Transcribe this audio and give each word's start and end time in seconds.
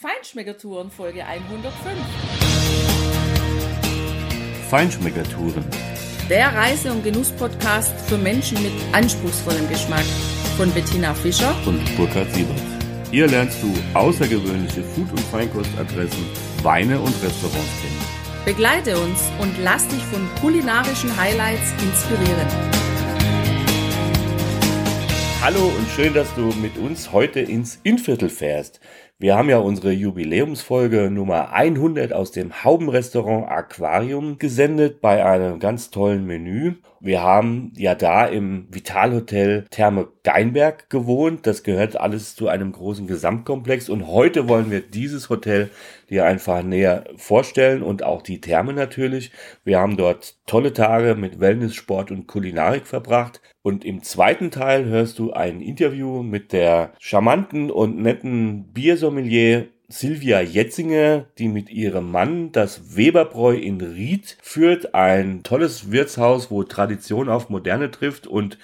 Feinschmeckertouren 0.00 0.92
Folge 0.92 1.26
105. 1.26 1.72
Feinschmeckertouren. 4.70 5.64
Der 6.30 6.54
Reise- 6.54 6.92
und 6.92 7.02
Genuss-Podcast 7.02 7.92
für 8.02 8.16
Menschen 8.16 8.62
mit 8.62 8.70
anspruchsvollem 8.92 9.68
Geschmack 9.68 10.04
von 10.56 10.70
Bettina 10.70 11.12
Fischer 11.14 11.52
und 11.66 11.84
Burkhard 11.96 12.32
Siebert. 12.32 12.62
Hier 13.10 13.26
lernst 13.26 13.60
du 13.60 13.74
außergewöhnliche 13.98 14.84
Food- 14.84 15.10
und 15.10 15.20
Feinkostadressen, 15.32 16.26
Weine 16.62 17.00
und 17.00 17.20
Restaurants 17.20 17.80
kennen. 17.82 18.44
Begleite 18.44 18.96
uns 19.00 19.20
und 19.40 19.52
lass 19.64 19.88
dich 19.88 20.04
von 20.04 20.24
kulinarischen 20.40 21.16
Highlights 21.16 21.72
inspirieren. 21.82 22.46
Hallo 25.40 25.68
und 25.68 25.88
schön, 25.90 26.14
dass 26.14 26.34
du 26.34 26.52
mit 26.60 26.76
uns 26.78 27.12
heute 27.12 27.38
ins 27.38 27.78
Innviertel 27.84 28.28
fährst. 28.28 28.80
Wir 29.20 29.36
haben 29.36 29.50
ja 29.50 29.58
unsere 29.58 29.90
Jubiläumsfolge 29.90 31.10
Nummer 31.10 31.52
100 31.52 32.12
aus 32.12 32.30
dem 32.30 32.62
Haubenrestaurant 32.62 33.48
Aquarium 33.48 34.38
gesendet 34.38 35.00
bei 35.00 35.26
einem 35.26 35.58
ganz 35.58 35.90
tollen 35.90 36.24
Menü. 36.24 36.74
Wir 37.00 37.20
haben 37.20 37.72
ja 37.76 37.96
da 37.96 38.26
im 38.26 38.68
Vitalhotel 38.70 39.64
Therme 39.70 40.08
Geinberg 40.22 40.88
gewohnt. 40.88 41.48
Das 41.48 41.64
gehört 41.64 41.98
alles 41.98 42.36
zu 42.36 42.46
einem 42.46 42.70
großen 42.70 43.08
Gesamtkomplex 43.08 43.88
und 43.88 44.06
heute 44.06 44.48
wollen 44.48 44.70
wir 44.70 44.82
dieses 44.82 45.28
Hotel 45.30 45.70
dir 46.10 46.24
einfach 46.24 46.62
näher 46.62 47.04
vorstellen 47.16 47.82
und 47.82 48.02
auch 48.02 48.22
die 48.22 48.40
Therme 48.40 48.72
natürlich. 48.72 49.32
Wir 49.64 49.78
haben 49.78 49.96
dort 49.96 50.36
tolle 50.46 50.72
Tage 50.72 51.14
mit 51.14 51.40
Wellness, 51.40 51.74
Sport 51.74 52.10
und 52.10 52.26
Kulinarik 52.26 52.86
verbracht. 52.86 53.40
Und 53.62 53.84
im 53.84 54.02
zweiten 54.02 54.50
Teil 54.50 54.86
hörst 54.86 55.18
du 55.18 55.32
ein 55.32 55.60
Interview 55.60 56.22
mit 56.22 56.52
der 56.52 56.92
charmanten 56.98 57.70
und 57.70 58.00
netten 58.00 58.72
Biersommelier 59.08 59.68
Silvia 59.88 60.42
Jetzinger, 60.42 61.24
die 61.38 61.48
mit 61.48 61.70
ihrem 61.70 62.10
Mann 62.10 62.52
das 62.52 62.94
Weberbräu 62.94 63.54
in 63.54 63.80
Ried 63.80 64.36
führt. 64.42 64.94
Ein 64.94 65.42
tolles 65.42 65.90
Wirtshaus, 65.90 66.50
wo 66.50 66.62
Tradition 66.62 67.30
auf 67.30 67.48
Moderne 67.48 67.90
trifft 67.90 68.26
und 68.26 68.58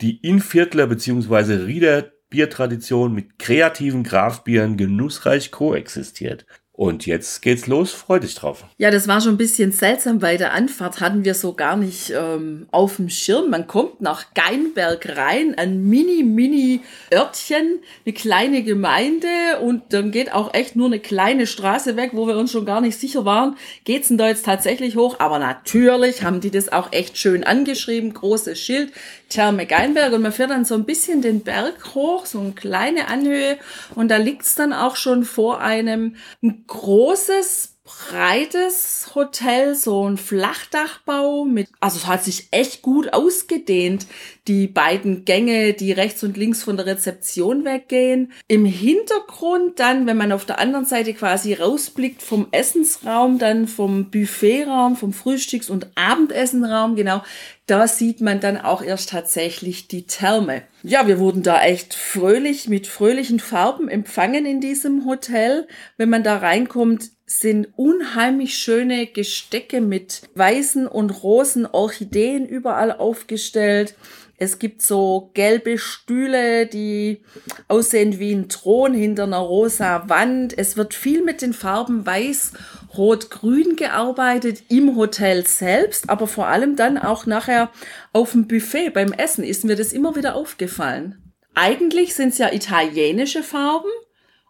die 0.00 0.18
Inviertler 0.18 0.86
bzw. 0.86 1.64
Rieder 1.64 2.12
Biertradition 2.30 3.12
mit 3.12 3.40
kreativen 3.40 4.04
Grafbieren 4.04 4.76
genussreich 4.76 5.50
koexistiert. 5.50 6.46
Und 6.78 7.06
jetzt 7.06 7.42
geht's 7.42 7.66
los, 7.66 7.90
freu 7.90 8.20
dich 8.20 8.36
drauf. 8.36 8.64
Ja, 8.76 8.92
das 8.92 9.08
war 9.08 9.20
schon 9.20 9.34
ein 9.34 9.36
bisschen 9.36 9.72
seltsam. 9.72 10.20
Bei 10.20 10.36
der 10.36 10.52
Anfahrt 10.52 11.00
hatten 11.00 11.24
wir 11.24 11.34
so 11.34 11.54
gar 11.54 11.76
nicht 11.76 12.10
ähm, 12.10 12.68
auf 12.70 12.96
dem 12.96 13.08
Schirm. 13.08 13.50
Man 13.50 13.66
kommt 13.66 14.00
nach 14.00 14.32
Geinberg 14.32 15.16
rein, 15.16 15.56
ein 15.58 15.88
mini, 15.88 16.22
mini 16.22 16.82
Örtchen, 17.12 17.80
eine 18.06 18.12
kleine 18.12 18.62
Gemeinde 18.62 19.58
und 19.60 19.92
dann 19.92 20.12
geht 20.12 20.32
auch 20.32 20.54
echt 20.54 20.76
nur 20.76 20.86
eine 20.86 21.00
kleine 21.00 21.48
Straße 21.48 21.96
weg, 21.96 22.10
wo 22.12 22.28
wir 22.28 22.36
uns 22.36 22.52
schon 22.52 22.64
gar 22.64 22.80
nicht 22.80 22.96
sicher 22.96 23.24
waren, 23.24 23.56
geht's 23.82 24.06
denn 24.06 24.16
da 24.16 24.28
jetzt 24.28 24.44
tatsächlich 24.44 24.94
hoch? 24.94 25.16
Aber 25.18 25.40
natürlich 25.40 26.22
haben 26.22 26.40
die 26.40 26.52
das 26.52 26.70
auch 26.70 26.92
echt 26.92 27.18
schön 27.18 27.42
angeschrieben, 27.42 28.14
großes 28.14 28.56
Schild, 28.56 28.92
Therme 29.28 29.66
Geinberg 29.66 30.12
und 30.12 30.22
man 30.22 30.30
fährt 30.30 30.50
dann 30.50 30.64
so 30.64 30.76
ein 30.76 30.84
bisschen 30.84 31.22
den 31.22 31.40
Berg 31.40 31.96
hoch, 31.96 32.24
so 32.24 32.38
eine 32.38 32.52
kleine 32.52 33.08
Anhöhe 33.08 33.58
und 33.96 34.12
da 34.12 34.16
liegt's 34.16 34.54
dann 34.54 34.72
auch 34.72 34.94
schon 34.94 35.24
vor 35.24 35.60
einem 35.60 36.14
ein 36.40 36.66
großes 36.68 37.77
breites 37.88 39.12
Hotel, 39.14 39.74
so 39.74 40.08
ein 40.08 40.18
Flachdachbau 40.18 41.44
mit, 41.44 41.68
also 41.80 41.96
es 41.96 42.06
hat 42.06 42.22
sich 42.22 42.48
echt 42.50 42.82
gut 42.82 43.14
ausgedehnt. 43.14 44.06
Die 44.46 44.66
beiden 44.66 45.24
Gänge, 45.24 45.72
die 45.72 45.92
rechts 45.92 46.22
und 46.22 46.36
links 46.36 46.62
von 46.62 46.76
der 46.76 46.86
Rezeption 46.86 47.64
weggehen. 47.64 48.32
Im 48.46 48.64
Hintergrund 48.64 49.78
dann, 49.80 50.06
wenn 50.06 50.16
man 50.16 50.32
auf 50.32 50.44
der 50.44 50.58
anderen 50.58 50.84
Seite 50.84 51.14
quasi 51.14 51.54
rausblickt 51.54 52.22
vom 52.22 52.48
Essensraum, 52.50 53.38
dann 53.38 53.66
vom 53.66 54.10
Buffetraum, 54.10 54.96
vom 54.96 55.12
Frühstücks- 55.12 55.70
und 55.70 55.88
Abendessenraum, 55.94 56.94
genau, 56.94 57.22
da 57.66 57.86
sieht 57.86 58.20
man 58.20 58.40
dann 58.40 58.58
auch 58.58 58.82
erst 58.82 59.10
tatsächlich 59.10 59.88
die 59.88 60.06
Therme. 60.06 60.62
Ja, 60.82 61.06
wir 61.06 61.18
wurden 61.18 61.42
da 61.42 61.62
echt 61.62 61.94
fröhlich 61.94 62.68
mit 62.68 62.86
fröhlichen 62.86 63.40
Farben 63.40 63.88
empfangen 63.88 64.46
in 64.46 64.60
diesem 64.60 65.04
Hotel. 65.04 65.66
Wenn 65.96 66.08
man 66.08 66.22
da 66.22 66.38
reinkommt, 66.38 67.10
sind 67.28 67.68
unheimlich 67.76 68.56
schöne 68.56 69.06
Gestecke 69.06 69.82
mit 69.82 70.22
weißen 70.34 70.86
und 70.86 71.22
rosen 71.22 71.66
Orchideen 71.66 72.48
überall 72.48 72.90
aufgestellt. 72.90 73.94
Es 74.38 74.58
gibt 74.58 74.80
so 74.80 75.30
gelbe 75.34 75.76
Stühle, 75.76 76.66
die 76.66 77.22
aussehen 77.66 78.18
wie 78.18 78.32
ein 78.32 78.48
Thron 78.48 78.94
hinter 78.94 79.24
einer 79.24 79.38
rosa 79.38 80.08
Wand. 80.08 80.56
Es 80.56 80.78
wird 80.78 80.94
viel 80.94 81.22
mit 81.22 81.42
den 81.42 81.52
Farben 81.52 82.06
weiß, 82.06 82.52
rot, 82.96 83.30
grün 83.30 83.76
gearbeitet 83.76 84.62
im 84.70 84.96
Hotel 84.96 85.46
selbst, 85.46 86.08
aber 86.08 86.28
vor 86.28 86.46
allem 86.46 86.76
dann 86.76 86.96
auch 86.96 87.26
nachher 87.26 87.70
auf 88.14 88.32
dem 88.32 88.48
Buffet 88.48 88.90
beim 88.90 89.12
Essen 89.12 89.44
ist 89.44 89.66
mir 89.66 89.76
das 89.76 89.92
immer 89.92 90.16
wieder 90.16 90.34
aufgefallen. 90.34 91.34
Eigentlich 91.54 92.14
sind 92.14 92.30
es 92.30 92.38
ja 92.38 92.52
italienische 92.52 93.42
Farben, 93.42 93.90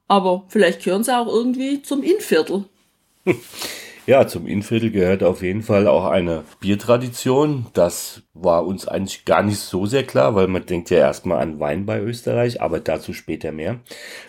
aber 0.08 0.44
vielleicht 0.48 0.82
gehören 0.82 1.04
sie 1.04 1.16
auch 1.16 1.28
irgendwie 1.28 1.82
zum 1.82 2.02
Innviertel. 2.02 2.64
Ja, 4.08 4.26
zum 4.26 4.46
Innviertel 4.46 4.90
gehört 4.90 5.22
auf 5.22 5.42
jeden 5.42 5.60
Fall 5.60 5.86
auch 5.86 6.06
eine 6.06 6.44
Biertradition. 6.60 7.66
Das 7.74 8.22
war 8.32 8.66
uns 8.66 8.88
eigentlich 8.88 9.26
gar 9.26 9.42
nicht 9.42 9.58
so 9.58 9.84
sehr 9.84 10.02
klar, 10.02 10.34
weil 10.34 10.46
man 10.48 10.64
denkt 10.64 10.88
ja 10.88 10.96
erstmal 10.96 11.42
an 11.42 11.60
Wein 11.60 11.84
bei 11.84 12.00
Österreich, 12.00 12.62
aber 12.62 12.80
dazu 12.80 13.12
später 13.12 13.52
mehr. 13.52 13.80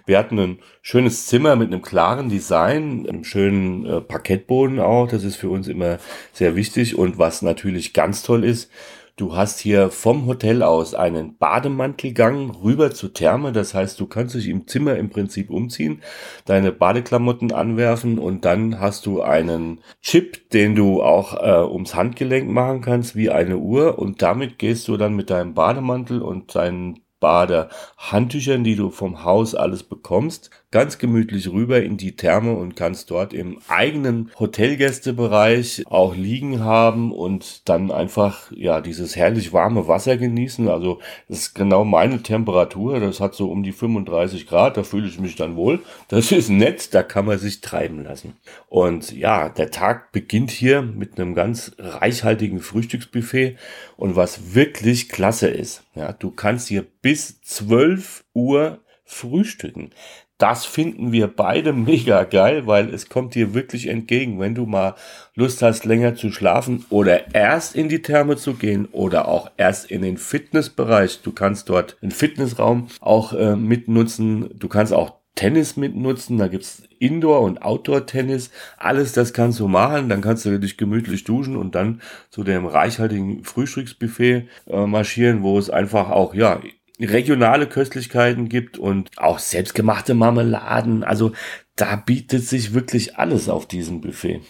Wir 0.06 0.18
hatten 0.18 0.38
ein 0.38 0.60
schönes 0.82 1.28
Zimmer 1.28 1.56
mit 1.56 1.72
einem 1.72 1.82
klaren 1.82 2.28
Design, 2.28 3.08
einem 3.08 3.24
schönen 3.24 3.86
äh, 3.86 4.02
Parkettboden 4.02 4.82
auch. 4.82 5.08
Das 5.08 5.24
ist 5.24 5.38
für 5.38 5.50
uns 5.50 5.70
immer 5.70 6.00
sehr 6.34 6.58
wichtig. 6.58 6.98
Und 6.98 7.18
was 7.18 7.42
natürlich 7.42 7.94
ganz 7.94 8.22
toll 8.22 8.44
ist, 8.44 8.70
Du 9.20 9.36
hast 9.36 9.60
hier 9.60 9.92
vom 9.92 10.28
Hotel 10.28 10.64
aus 10.64 10.96
einen 10.96 11.38
Bademantelgang 11.38 12.52
rüber 12.52 12.92
zur 12.92 13.14
Therme. 13.14 13.52
Das 13.52 13.74
heißt, 13.74 14.00
du 14.00 14.08
kannst 14.08 14.34
dich 14.34 14.48
im 14.48 14.66
Zimmer 14.66 14.96
im 14.96 15.10
Prinzip 15.10 15.50
umziehen, 15.50 16.02
deine 16.46 16.72
Badeklamotten 16.72 17.52
anwerfen 17.52 18.18
und 18.18 18.46
dann 18.46 18.80
hast 18.80 19.06
du 19.06 19.22
einen 19.22 19.82
Chip, 20.02 20.50
den 20.52 20.74
du 20.74 21.04
auch 21.04 21.34
äh, 21.34 21.70
ums 21.70 21.96
Handgelenk 21.96 22.50
machen 22.50 22.80
kannst, 22.80 23.18
wie 23.18 23.30
eine 23.30 23.58
Uhr. 23.58 24.00
Und 24.00 24.22
damit 24.22 24.58
gehst 24.58 24.88
du 24.88 24.96
dann 24.96 25.18
mit 25.18 25.30
deinem 25.30 25.54
Bademantel 25.54 26.22
und 26.22 26.56
deinen 26.56 27.02
Badehandtüchern, 27.20 28.64
die 28.64 28.78
du 28.78 28.90
vom 28.90 29.26
Haus 29.26 29.54
alles 29.54 29.84
bekommst, 29.84 30.50
ganz 30.72 31.00
gemütlich 31.00 31.52
rüber 31.52 31.82
in 31.82 31.98
die 31.98 32.16
Therme 32.16 32.54
und 32.54 32.76
kannst 32.76 33.10
dort 33.10 33.34
im 33.34 33.60
eigenen 33.68 34.30
Hotelgästebereich 34.38 35.86
auch 35.88 36.16
liegen 36.16 36.60
haben 36.64 37.12
und 37.12 37.68
dann 37.68 37.92
einfach 37.92 38.52
ja 38.52 38.80
dieses 38.80 39.16
herrlich 39.16 39.52
warme 39.52 39.88
Wasser 39.88 40.18
genießen. 40.18 40.68
Also 40.68 41.00
das 41.28 41.40
ist 41.40 41.56
genau 41.56 41.86
meine 41.86 42.22
Temperatur. 42.22 43.00
Das 43.00 43.20
hat 43.20 43.34
so 43.34 43.50
um 43.50 43.64
die 43.64 43.72
35 43.72 44.46
Grad. 44.46 44.78
Da 44.78 44.84
fühle 44.84 45.08
ich 45.08 45.20
mich 45.20 45.36
dann 45.36 45.56
wohl. 45.56 45.80
Das 46.08 46.32
ist 46.32 46.50
nett. 46.50 46.94
Da 46.94 47.02
kann 47.02 47.26
man 47.26 47.40
sich 47.40 47.62
treiben 47.62 48.04
lassen. 48.04 48.34
Und 48.68 49.12
ja, 49.12 49.50
der 49.50 49.72
Tag 49.72 50.12
beginnt 50.12 50.52
hier 50.52 50.84
mit 50.84 51.20
einem 51.20 51.34
ganz 51.34 51.72
reichhaltigen 51.80 52.60
Frühstücksbuffet 52.60 53.58
und 53.98 54.16
was 54.16 54.54
wirklich 54.54 55.10
klasse 55.10 55.48
ist. 55.48 55.84
Ja, 55.96 56.14
du 56.14 56.30
kannst 56.30 56.68
hier 56.68 56.86
bis 57.02 57.42
12 57.42 58.24
Uhr 58.34 58.80
frühstücken. 59.04 59.90
Das 60.40 60.66
finden 60.66 61.12
wir 61.12 61.28
beide 61.28 61.74
mega 61.74 62.24
geil, 62.24 62.66
weil 62.66 62.94
es 62.94 63.10
kommt 63.10 63.36
dir 63.36 63.54
wirklich 63.54 63.88
entgegen, 63.88 64.40
wenn 64.40 64.56
du 64.56 64.66
mal 64.66 64.96
Lust 65.36 65.62
hast, 65.62 65.84
länger 65.84 66.16
zu 66.16 66.32
schlafen 66.32 66.86
oder 66.90 67.36
erst 67.36 67.76
in 67.76 67.90
die 67.90 68.02
Therme 68.02 68.38
zu 68.38 68.54
gehen 68.54 68.88
oder 68.94 69.28
auch 69.28 69.52
erst 69.58 69.92
in 69.92 70.02
den 70.02 70.18
Fitnessbereich. 70.18 71.22
Du 71.24 71.34
kannst 71.34 71.68
dort 71.68 71.98
einen 72.02 72.12
Fitnessraum 72.12 72.88
auch 73.02 73.34
äh, 73.34 73.58
mitnutzen. 73.58 74.50
Du 74.58 74.70
kannst 74.70 74.94
auch 74.94 75.20
Tennis 75.36 75.76
mitnutzen. 75.76 76.38
Da 76.38 76.48
gibt's 76.48 76.84
Indoor- 77.00 77.42
und 77.42 77.62
Outdoor-Tennis. 77.62 78.50
Alles 78.78 79.12
das 79.12 79.34
kannst 79.34 79.60
du 79.60 79.68
machen. 79.68 80.08
Dann 80.08 80.22
kannst 80.22 80.46
du 80.46 80.58
dich 80.58 80.78
gemütlich 80.78 81.26
duschen 81.26 81.58
und 81.58 81.76
dann 81.76 82.02
zu 82.30 82.46
dem 82.46 82.66
reichhaltigen 82.66 83.44
Frühstücksbuffet 83.44 84.48
äh, 84.68 84.86
marschieren, 84.86 85.44
wo 85.44 85.60
es 85.60 85.70
einfach 85.70 86.10
auch, 86.10 86.34
ja, 86.34 86.62
regionale 87.00 87.68
Köstlichkeiten 87.68 88.50
gibt 88.50 88.78
und 88.78 89.10
auch 89.18 89.40
selbstgemachte 89.40 90.14
Marmeladen. 90.14 91.04
Also 91.04 91.32
da 91.76 91.96
bietet 91.96 92.46
sich 92.46 92.74
wirklich 92.74 93.18
alles 93.18 93.50
auf 93.50 93.68
diesem 93.68 94.02
Buffet. 94.02 94.42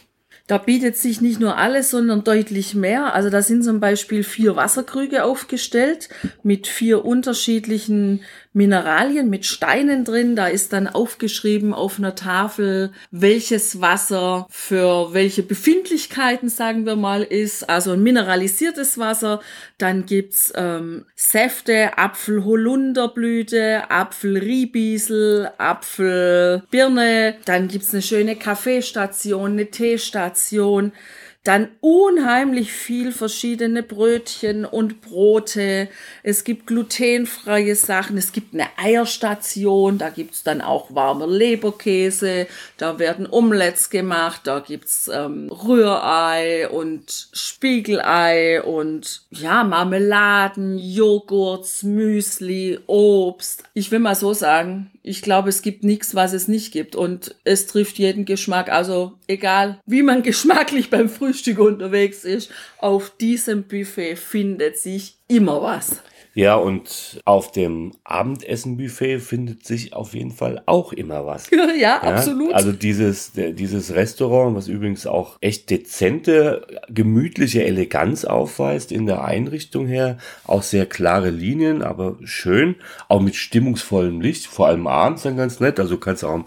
Da 0.50 0.57
bietet 0.57 0.98
sich 0.98 1.22
nicht 1.22 1.40
nur 1.40 1.57
alles, 1.57 1.92
sondern 1.92 2.24
deutlich 2.24 2.74
mehr. 2.74 3.13
Also 3.13 3.30
da 3.30 3.44
sind 3.44 3.63
zum 3.63 3.80
Beispiel 3.80 4.24
vier 4.24 4.56
Wasserkrüge 4.56 5.24
aufgestellt 5.24 6.10
mit 6.42 6.66
vier 6.66 7.06
unterschiedlichen 7.06 8.22
Mineralien, 8.51 9.30
mit 9.30 9.46
Steinen 9.46 10.06
drin. 10.06 10.36
Da 10.36 10.48
ist 10.48 10.74
dann 10.74 10.88
aufgeschrieben 10.88 11.72
auf 11.72 12.00
einer 12.00 12.16
Tafel, 12.16 12.92
welches 13.12 13.80
Wasser 13.80 14.48
für 14.50 15.13
welche 15.13 15.44
Befindlichkeiten, 15.44 16.50
sagen 16.50 16.88
wir 16.88 16.96
mal, 16.96 17.22
ist. 17.22 17.69
Also 17.69 17.92
ein 17.92 18.01
mineralisiertes 18.01 18.98
Wasser. 18.98 19.42
Dann 19.78 20.07
gibt's 20.07 20.51
ähm, 20.56 21.06
Säfte, 21.16 22.00
Apfel-Holunderblüte, 22.00 23.84
Apfel-Riebisel, 23.92 25.51
Apfel-Birne. 25.60 27.36
Dann 27.46 27.68
gibt's 27.68 27.94
eine 27.94 28.01
schöne 28.01 28.36
Kaffeestation, 28.36 29.51
eine 29.51 29.69
Teestation. 29.69 30.38
Dann 31.45 31.69
unheimlich 31.80 32.74
viel 32.74 33.13
verschiedene 33.13 33.81
Brötchen 33.81 34.65
und 34.65 35.00
Brote. 35.01 35.88
Es 36.21 36.44
gibt 36.44 36.68
glutenfreie 36.68 37.75
Sachen. 37.75 38.18
Es 38.18 38.33
gibt 38.33 38.53
eine 38.53 38.68
Eierstation. 38.77 39.97
Da 39.97 40.09
gibt's 40.09 40.44
dann 40.44 40.59
auch 40.59 40.94
warme 40.94 41.25
Leberkäse. 41.25 42.45
Da 42.75 43.00
werden 43.00 43.25
Omelettes 43.25 43.89
gemacht. 43.89 44.41
Da 44.44 44.59
gibt's 44.59 45.09
ähm, 45.12 45.50
Rührei 45.50 46.68
und 46.68 47.30
Spiegelei 47.31 48.62
und 48.62 49.21
ja, 49.31 49.63
Marmeladen, 49.63 50.77
Joghurts, 50.77 51.83
Müsli, 51.83 52.80
Obst. 52.86 53.63
Ich 53.74 53.91
will 53.91 54.00
mal 54.00 54.15
so 54.15 54.33
sagen, 54.33 54.91
ich 55.10 55.24
glaube, 55.24 55.50
es 55.50 55.64
gibt 55.64 55.84
nichts, 55.84 56.14
was 56.14 56.34
es 56.34 56.48
nicht 56.48 56.72
gibt. 56.72 56.96
Und 56.96 57.36
es 57.44 57.66
trifft 57.66 57.98
jeden 57.98 58.26
Geschmack. 58.26 58.70
Also 58.70 59.14
egal, 59.28 59.82
wie 59.88 60.04
man 60.04 60.22
geschmacklich 60.24 60.92
beim 60.92 61.10
Frühstück 61.10 61.58
unterwegs 61.58 62.24
ist, 62.24 62.52
auf 62.78 63.18
diesem 63.18 63.64
Buffet 63.64 64.18
findet 64.18 64.78
sich 64.78 65.18
immer 65.28 65.64
was. 65.64 66.04
Ja, 66.39 66.56
und 66.56 67.19
auf 67.25 67.51
dem 67.51 67.91
Abendessenbuffet 68.06 69.19
findet 69.19 69.65
sich 69.65 69.91
auf 69.91 70.13
jeden 70.13 70.31
Fall 70.31 70.63
auch 70.68 70.94
immer 70.94 71.25
was. 71.25 71.50
ja, 71.51 71.68
ja, 71.77 72.01
absolut. 72.01 72.53
Also 72.53 72.71
dieses, 72.71 73.33
dieses 73.33 73.94
Restaurant, 73.94 74.56
was 74.56 74.69
übrigens 74.69 75.06
auch 75.06 75.38
echt 75.41 75.69
dezente, 75.69 76.65
gemütliche 76.88 77.65
Eleganz 77.65 78.24
aufweist 78.24 78.94
in 78.94 79.06
der 79.06 79.25
Einrichtung 79.25 79.86
her, 79.86 80.18
auch 80.45 80.63
sehr 80.63 80.86
klare 80.86 81.30
Linien, 81.30 81.81
aber 81.81 82.15
schön, 82.24 82.75
auch 83.09 83.19
mit 83.19 83.36
stimmungsvollem 83.36 84.21
Licht, 84.21 84.47
vor 84.47 84.68
allem 84.68 84.88
abends 84.88 85.24
dann 85.24 85.36
ganz 85.36 85.59
nett. 85.59 85.77
Also 85.77 85.97
kannst 85.97 86.24
auch 86.24 86.36
am 86.36 86.45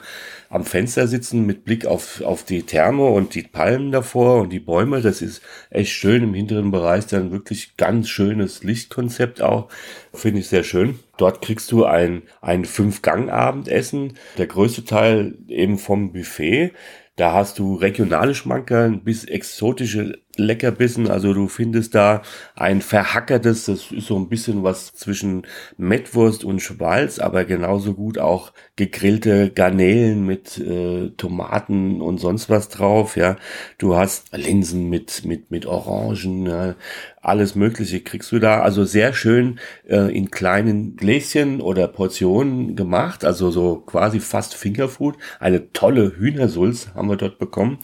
am 0.52 0.66
Fenster 0.66 1.08
sitzen 1.08 1.46
mit 1.46 1.64
Blick 1.64 1.86
auf, 1.86 2.20
auf 2.20 2.44
die 2.44 2.64
Therme 2.64 3.06
und 3.06 3.34
die 3.34 3.42
Palmen 3.42 3.90
davor 3.90 4.42
und 4.42 4.50
die 4.50 4.60
Bäume. 4.60 5.00
Das 5.00 5.22
ist 5.22 5.40
echt 5.70 5.92
schön. 5.92 6.22
Im 6.22 6.34
hinteren 6.34 6.70
Bereich 6.70 7.06
dann 7.06 7.32
wirklich 7.32 7.78
ganz 7.78 8.10
schönes 8.10 8.62
Lichtkonzept 8.62 9.40
auch. 9.40 9.68
Finde 10.12 10.40
ich 10.40 10.48
sehr 10.48 10.62
schön. 10.62 10.98
Dort 11.16 11.40
kriegst 11.40 11.72
du 11.72 11.86
ein, 11.86 12.20
ein 12.42 12.66
Fünf-Gang-Abendessen. 12.66 14.18
Der 14.36 14.46
größte 14.46 14.84
Teil 14.84 15.38
eben 15.48 15.78
vom 15.78 16.12
Buffet. 16.12 16.72
Da 17.16 17.34
hast 17.34 17.58
du 17.58 17.74
regionale 17.74 18.34
Schmankerl 18.34 18.96
bis 18.96 19.24
exotische 19.24 20.18
Leckerbissen. 20.36 21.10
Also 21.10 21.34
du 21.34 21.46
findest 21.46 21.94
da 21.94 22.22
ein 22.56 22.80
verhackertes, 22.80 23.66
das 23.66 23.92
ist 23.92 24.06
so 24.06 24.16
ein 24.16 24.30
bisschen 24.30 24.62
was 24.62 24.94
zwischen 24.94 25.46
Mettwurst 25.76 26.42
und 26.42 26.60
Schwalz, 26.60 27.18
aber 27.18 27.44
genauso 27.44 27.92
gut 27.92 28.16
auch 28.18 28.52
gegrillte 28.76 29.50
Garnelen 29.50 30.24
mit 30.24 30.56
äh, 30.58 31.10
Tomaten 31.18 32.00
und 32.00 32.16
sonst 32.18 32.48
was 32.48 32.70
drauf. 32.70 33.16
Ja, 33.16 33.36
du 33.76 33.94
hast 33.94 34.34
Linsen 34.34 34.88
mit 34.88 35.24
mit 35.26 35.50
mit 35.50 35.66
Orangen, 35.66 36.46
ja. 36.46 36.74
Alles 37.22 37.54
Mögliche 37.54 38.00
kriegst 38.00 38.32
du 38.32 38.38
da. 38.38 38.60
Also 38.60 38.84
sehr 38.84 39.14
schön 39.14 39.60
äh, 39.88 40.14
in 40.14 40.30
kleinen 40.30 40.96
Gläschen 40.96 41.60
oder 41.60 41.86
Portionen 41.88 42.76
gemacht. 42.76 43.24
Also 43.24 43.50
so 43.50 43.76
quasi 43.76 44.20
fast 44.20 44.54
Fingerfood. 44.54 45.16
Eine 45.40 45.72
tolle 45.72 46.16
Hühnersulz 46.16 46.88
haben 46.94 47.08
wir 47.08 47.16
dort 47.16 47.38
bekommen. 47.38 47.78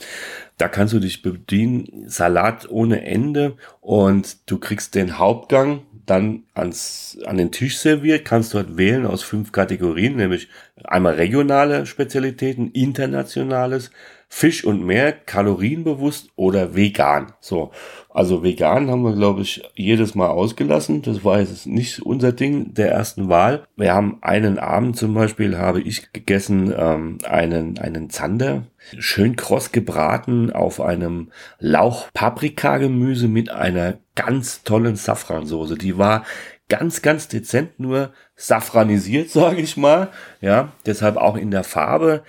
Da 0.59 0.67
kannst 0.67 0.93
du 0.93 0.99
dich 0.99 1.23
bedienen, 1.23 2.09
Salat 2.09 2.69
ohne 2.69 3.05
Ende 3.07 3.57
und 3.81 4.51
du 4.51 4.59
kriegst 4.59 4.97
den 4.97 5.19
Hauptgang 5.19 5.83
dann 6.05 6.45
ans, 6.55 7.19
an 7.27 7.37
den 7.37 7.53
Tisch 7.53 7.79
serviert, 7.79 8.25
kannst 8.25 8.55
dort 8.55 8.77
wählen 8.77 9.07
aus 9.07 9.23
fünf 9.23 9.53
Kategorien, 9.53 10.17
nämlich 10.17 10.49
einmal 10.85 11.15
regionale 11.15 11.87
Spezialitäten, 11.87 12.71
internationales, 12.73 13.91
Fisch 14.29 14.65
und 14.65 14.85
Meer, 14.85 15.13
kalorienbewusst 15.13 16.31
oder 16.37 16.75
vegan. 16.75 17.33
So, 17.41 17.73
also 18.19 18.43
vegan 18.43 18.91
haben 18.91 19.03
wir, 19.03 19.15
glaube 19.15 19.43
ich, 19.43 19.63
jedes 19.77 20.17
Mal 20.17 20.27
ausgelassen. 20.27 21.03
Das 21.03 21.23
war 21.23 21.39
jetzt 21.39 21.69
nicht 21.69 22.03
unser 22.03 22.33
Ding 22.33 22.75
der 22.75 22.91
ersten 22.91 23.29
Wahl. 23.29 23.63
Wir 23.77 23.95
haben 23.95 24.19
einen 24.23 24.59
Abend 24.59 24.97
zum 24.97 25.15
Beispiel, 25.15 25.57
habe 25.57 25.81
ich 25.81 26.13
gegessen, 26.13 26.75
ähm, 26.77 27.19
einen, 27.23 27.79
einen 27.79 28.11
Zander, 28.11 28.65
schön 28.99 29.37
kross 29.37 29.71
gebraten 29.71 30.51
auf 30.53 30.81
einem 30.81 31.31
Lauch-Paprika-Gemüse 31.61 33.29
mit 33.29 33.51
einer 33.51 33.99
ganz 34.17 34.65
tollen 34.65 34.97
Safransoße. 34.97 35.77
Die 35.77 35.97
war 35.97 36.25
ganz, 36.69 37.03
ganz 37.03 37.29
dezent 37.29 37.79
nur 37.79 38.11
safranisiert, 38.35 39.31
sage 39.31 39.61
ich 39.61 39.77
mal. 39.77 40.09
Ja, 40.41 40.73
deshalb 40.87 41.19
auch 41.19 41.37
in 41.37 41.53
der 41.53 41.63
Farbe 41.63 42.25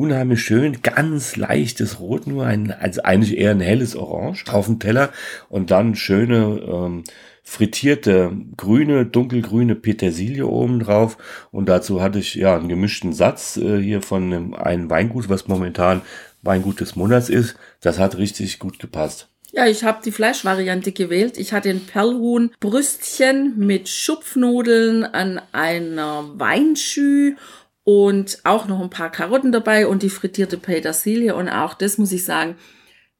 unheimlich 0.00 0.42
schön, 0.42 0.80
ganz 0.80 1.36
leichtes 1.36 2.00
Rot, 2.00 2.26
nur 2.26 2.46
ein, 2.46 2.72
also 2.72 3.02
eigentlich 3.02 3.36
eher 3.36 3.50
ein 3.50 3.60
helles 3.60 3.94
Orange 3.94 4.44
auf 4.50 4.64
dem 4.64 4.78
Teller 4.78 5.10
und 5.50 5.70
dann 5.70 5.94
schöne 5.94 6.62
ähm, 6.66 7.04
frittierte 7.42 8.32
grüne, 8.56 9.04
dunkelgrüne 9.04 9.74
Petersilie 9.74 10.46
oben 10.46 10.80
drauf 10.80 11.18
und 11.50 11.68
dazu 11.68 12.00
hatte 12.00 12.18
ich 12.18 12.34
ja 12.34 12.56
einen 12.56 12.70
gemischten 12.70 13.12
Satz 13.12 13.58
äh, 13.58 13.78
hier 13.78 14.00
von 14.00 14.32
einem, 14.32 14.54
einem 14.54 14.88
Weingut, 14.88 15.28
was 15.28 15.48
momentan 15.48 16.00
Weingut 16.40 16.80
des 16.80 16.96
Monats 16.96 17.28
ist. 17.28 17.56
Das 17.82 17.98
hat 17.98 18.16
richtig 18.16 18.58
gut 18.58 18.78
gepasst. 18.78 19.28
Ja, 19.52 19.66
ich 19.66 19.82
habe 19.82 20.00
die 20.04 20.12
Fleischvariante 20.12 20.92
gewählt. 20.92 21.36
Ich 21.36 21.52
hatte 21.52 21.70
ein 21.70 21.84
Perlhuhn-Brüstchen 21.84 23.54
mit 23.58 23.88
Schupfnudeln 23.88 25.04
an 25.04 25.42
einer 25.50 26.24
Weinschü 26.34 27.34
und 27.84 28.38
auch 28.44 28.66
noch 28.66 28.80
ein 28.80 28.90
paar 28.90 29.10
Karotten 29.10 29.52
dabei 29.52 29.86
und 29.86 30.02
die 30.02 30.10
frittierte 30.10 30.58
Petersilie. 30.58 31.34
Und 31.34 31.48
auch 31.48 31.74
das 31.74 31.98
muss 31.98 32.12
ich 32.12 32.24
sagen, 32.24 32.56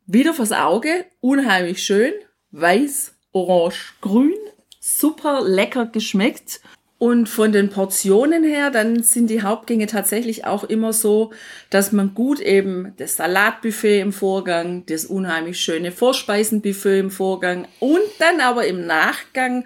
wieder 0.07 0.35
fürs 0.35 0.53
Auge, 0.53 1.07
unheimlich 1.21 1.83
schön, 1.83 2.13
weiß, 2.51 3.15
orange, 3.33 3.95
grün, 4.01 4.35
super 4.81 5.43
lecker 5.43 5.87
geschmeckt. 5.87 6.61
Und 7.03 7.31
von 7.31 7.51
den 7.51 7.71
Portionen 7.71 8.45
her, 8.45 8.71
dann 8.71 9.03
sind 9.03 9.31
die 9.31 9.41
Hauptgänge 9.41 9.87
tatsächlich 9.87 10.45
auch 10.45 10.65
immer 10.65 10.93
so, 10.93 11.33
dass 11.71 11.93
man 11.93 12.13
gut 12.13 12.41
eben 12.41 12.93
das 12.99 13.17
Salatbuffet 13.17 14.03
im 14.03 14.13
Vorgang, 14.13 14.85
das 14.85 15.07
unheimlich 15.07 15.59
schöne 15.59 15.93
Vorspeisenbuffet 15.93 16.99
im 16.99 17.11
Vorgang 17.11 17.67
und 17.79 18.03
dann 18.19 18.43
aber 18.43 18.67
im 18.67 18.85
Nachgang 18.85 19.65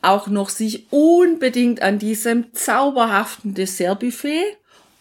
auch 0.00 0.26
noch 0.26 0.48
sich 0.48 0.88
unbedingt 0.90 1.82
an 1.82 2.00
diesem 2.00 2.52
zauberhaften 2.52 3.54
Dessertbuffet 3.54 4.42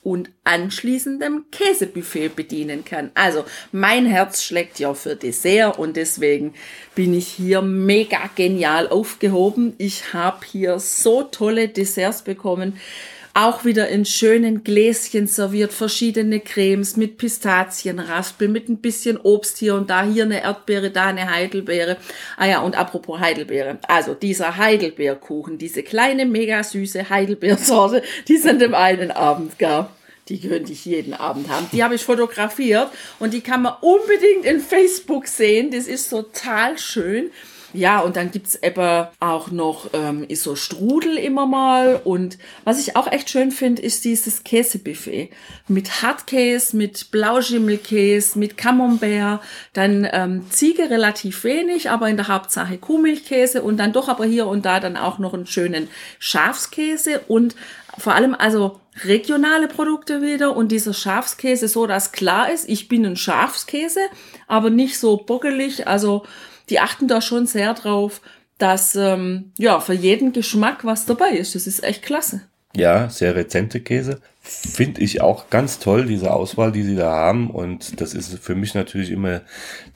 und 0.03 0.29
anschließendem 0.43 1.45
Käsebuffet 1.51 2.29
bedienen 2.35 2.83
kann. 2.83 3.11
Also 3.13 3.45
mein 3.71 4.05
Herz 4.05 4.43
schlägt 4.43 4.79
ja 4.79 4.93
für 4.93 5.15
Dessert 5.15 5.77
und 5.77 5.95
deswegen 5.95 6.53
bin 6.95 7.13
ich 7.13 7.27
hier 7.27 7.61
mega 7.61 8.29
genial 8.35 8.87
aufgehoben. 8.87 9.73
Ich 9.77 10.13
habe 10.13 10.45
hier 10.45 10.79
so 10.79 11.23
tolle 11.23 11.67
Desserts 11.67 12.23
bekommen. 12.23 12.79
Auch 13.33 13.63
wieder 13.63 13.87
in 13.87 14.05
schönen 14.05 14.63
Gläschen 14.63 15.27
serviert, 15.27 15.71
verschiedene 15.71 16.41
Cremes 16.41 16.97
mit 16.97 17.17
Pistazienraspel, 17.17 18.49
mit 18.49 18.67
ein 18.67 18.77
bisschen 18.77 19.17
Obst 19.17 19.57
hier 19.57 19.75
und 19.75 19.89
da, 19.89 20.03
hier 20.03 20.23
eine 20.23 20.43
Erdbeere, 20.43 20.89
da 20.89 21.07
eine 21.07 21.29
Heidelbeere. 21.29 21.97
Ah 22.35 22.45
ja, 22.45 22.59
und 22.59 22.77
apropos 22.77 23.19
Heidelbeere. 23.19 23.79
Also 23.87 24.13
dieser 24.13 24.57
Heidelbeerkuchen, 24.57 25.57
diese 25.57 25.81
kleine, 25.81 26.25
mega 26.25 26.61
süße 26.61 27.09
Heidelbeersorte, 27.09 28.03
die 28.27 28.35
es 28.35 28.45
an 28.45 28.59
dem 28.59 28.75
einen 28.75 29.11
Abend 29.11 29.57
gab 29.57 29.95
die 30.29 30.39
könnte 30.39 30.71
ich 30.71 30.85
jeden 30.85 31.13
Abend 31.13 31.49
haben. 31.49 31.67
Die 31.73 31.83
habe 31.83 31.95
ich 31.95 32.03
fotografiert 32.03 32.89
und 33.19 33.33
die 33.33 33.41
kann 33.41 33.63
man 33.63 33.73
unbedingt 33.81 34.45
in 34.45 34.61
Facebook 34.61 35.27
sehen. 35.27 35.71
Das 35.71 35.87
ist 35.87 36.09
total 36.09 36.77
schön. 36.77 37.31
Ja, 37.73 38.01
und 38.01 38.17
dann 38.17 38.31
gibt's 38.31 38.59
aber 38.61 39.13
auch 39.19 39.49
noch 39.49 39.89
ähm, 39.93 40.25
ist 40.27 40.43
so 40.43 40.55
Strudel 40.55 41.17
immer 41.17 41.45
mal. 41.45 42.01
Und 42.03 42.37
was 42.65 42.79
ich 42.79 42.95
auch 42.95 43.09
echt 43.09 43.29
schön 43.29 43.51
finde, 43.51 43.81
ist 43.81 44.03
dieses 44.03 44.43
Käsebuffet. 44.43 45.29
Mit 45.67 46.01
Hartkäse, 46.01 46.75
mit 46.75 47.11
Blauschimmelkäse, 47.11 48.37
mit 48.37 48.57
Camembert, 48.57 49.41
dann 49.73 50.07
ähm, 50.11 50.49
Ziege 50.49 50.89
relativ 50.89 51.43
wenig, 51.43 51.89
aber 51.89 52.09
in 52.09 52.17
der 52.17 52.27
Hauptsache 52.27 52.77
Kuhmilchkäse 52.77 53.61
und 53.61 53.77
dann 53.77 53.93
doch 53.93 54.09
aber 54.09 54.25
hier 54.25 54.47
und 54.47 54.65
da 54.65 54.79
dann 54.79 54.97
auch 54.97 55.17
noch 55.17 55.33
einen 55.33 55.47
schönen 55.47 55.87
Schafskäse 56.19 57.21
und 57.27 57.55
vor 57.97 58.15
allem 58.15 58.35
also 58.37 58.79
regionale 59.03 59.67
Produkte 59.67 60.21
wieder 60.21 60.55
und 60.55 60.71
dieser 60.71 60.93
Schafskäse 60.93 61.67
so, 61.67 61.87
dass 61.87 62.11
klar 62.11 62.51
ist, 62.51 62.67
ich 62.67 62.87
bin 62.87 63.05
ein 63.05 63.15
Schafskäse, 63.15 64.01
aber 64.47 64.69
nicht 64.69 64.99
so 64.99 65.17
bockelig. 65.17 65.87
Also 65.87 66.23
die 66.71 66.79
achten 66.79 67.07
da 67.07 67.21
schon 67.21 67.45
sehr 67.45 67.73
drauf, 67.73 68.21
dass 68.57 68.95
ähm, 68.95 69.51
ja 69.57 69.79
für 69.79 69.93
jeden 69.93 70.33
Geschmack 70.33 70.85
was 70.85 71.05
dabei 71.05 71.31
ist. 71.31 71.55
Das 71.55 71.67
ist 71.67 71.83
echt 71.83 72.03
klasse. 72.03 72.41
Ja, 72.73 73.09
sehr 73.09 73.35
rezente 73.35 73.81
Käse. 73.81 74.21
Finde 74.43 75.01
ich 75.01 75.21
auch 75.21 75.49
ganz 75.49 75.79
toll, 75.79 76.05
diese 76.05 76.33
Auswahl, 76.33 76.71
die 76.71 76.83
sie 76.83 76.95
da 76.95 77.11
haben. 77.11 77.49
Und 77.49 77.99
das 77.99 78.13
ist 78.13 78.39
für 78.39 78.55
mich 78.55 78.73
natürlich 78.73 79.11
immer 79.11 79.41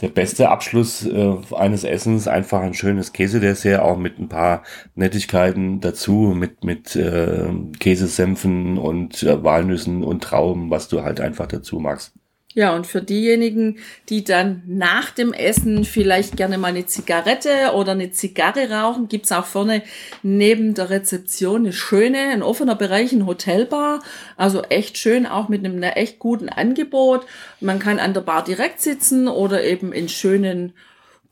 der 0.01 0.09
beste 0.09 0.49
Abschluss 0.49 1.05
äh, 1.05 1.35
eines 1.55 1.83
Essens. 1.83 2.27
Einfach 2.27 2.61
ein 2.61 2.73
schönes 2.73 3.13
Käsedessert, 3.13 3.79
auch 3.79 3.97
mit 3.97 4.19
ein 4.19 4.29
paar 4.29 4.63
Nettigkeiten 4.93 5.79
dazu, 5.79 6.33
mit, 6.35 6.63
mit 6.65 6.95
äh, 6.95 7.47
Käsesenfen 7.79 8.77
und 8.77 9.23
äh, 9.23 9.41
Walnüssen 9.43 10.03
und 10.03 10.23
Trauben, 10.23 10.69
was 10.69 10.89
du 10.89 11.01
halt 11.01 11.21
einfach 11.21 11.47
dazu 11.47 11.79
magst. 11.79 12.13
Ja, 12.55 12.73
und 12.73 12.87
für 12.87 13.01
diejenigen, 13.01 13.79
die 14.07 14.23
dann 14.23 14.63
nach 14.65 15.11
dem 15.11 15.33
Essen 15.33 15.83
vielleicht 15.83 16.37
gerne 16.37 16.57
mal 16.57 16.69
eine 16.69 16.85
Zigarette 16.85 17.73
oder 17.75 17.91
eine 17.91 18.11
Zigarre 18.11 18.71
rauchen, 18.71 19.09
gibt's 19.09 19.33
auch 19.33 19.43
vorne 19.43 19.83
neben 20.23 20.73
der 20.73 20.89
Rezeption 20.89 21.63
eine 21.63 21.73
schöne, 21.73 22.29
ein 22.29 22.41
offener 22.41 22.75
Bereich, 22.75 23.11
ein 23.11 23.25
Hotelbar. 23.25 24.01
Also 24.37 24.61
echt 24.63 24.97
schön, 24.97 25.25
auch 25.25 25.49
mit 25.49 25.65
einem 25.65 25.83
echt 25.83 26.17
guten 26.17 26.47
Angebot. 26.47 27.25
Man 27.59 27.79
kann 27.79 27.99
an 27.99 28.13
der 28.13 28.21
Bar 28.21 28.45
direkt 28.45 28.79
sitzen 28.79 29.27
oder 29.27 29.61
eben 29.65 29.91
in 29.91 30.07
schönen 30.07 30.71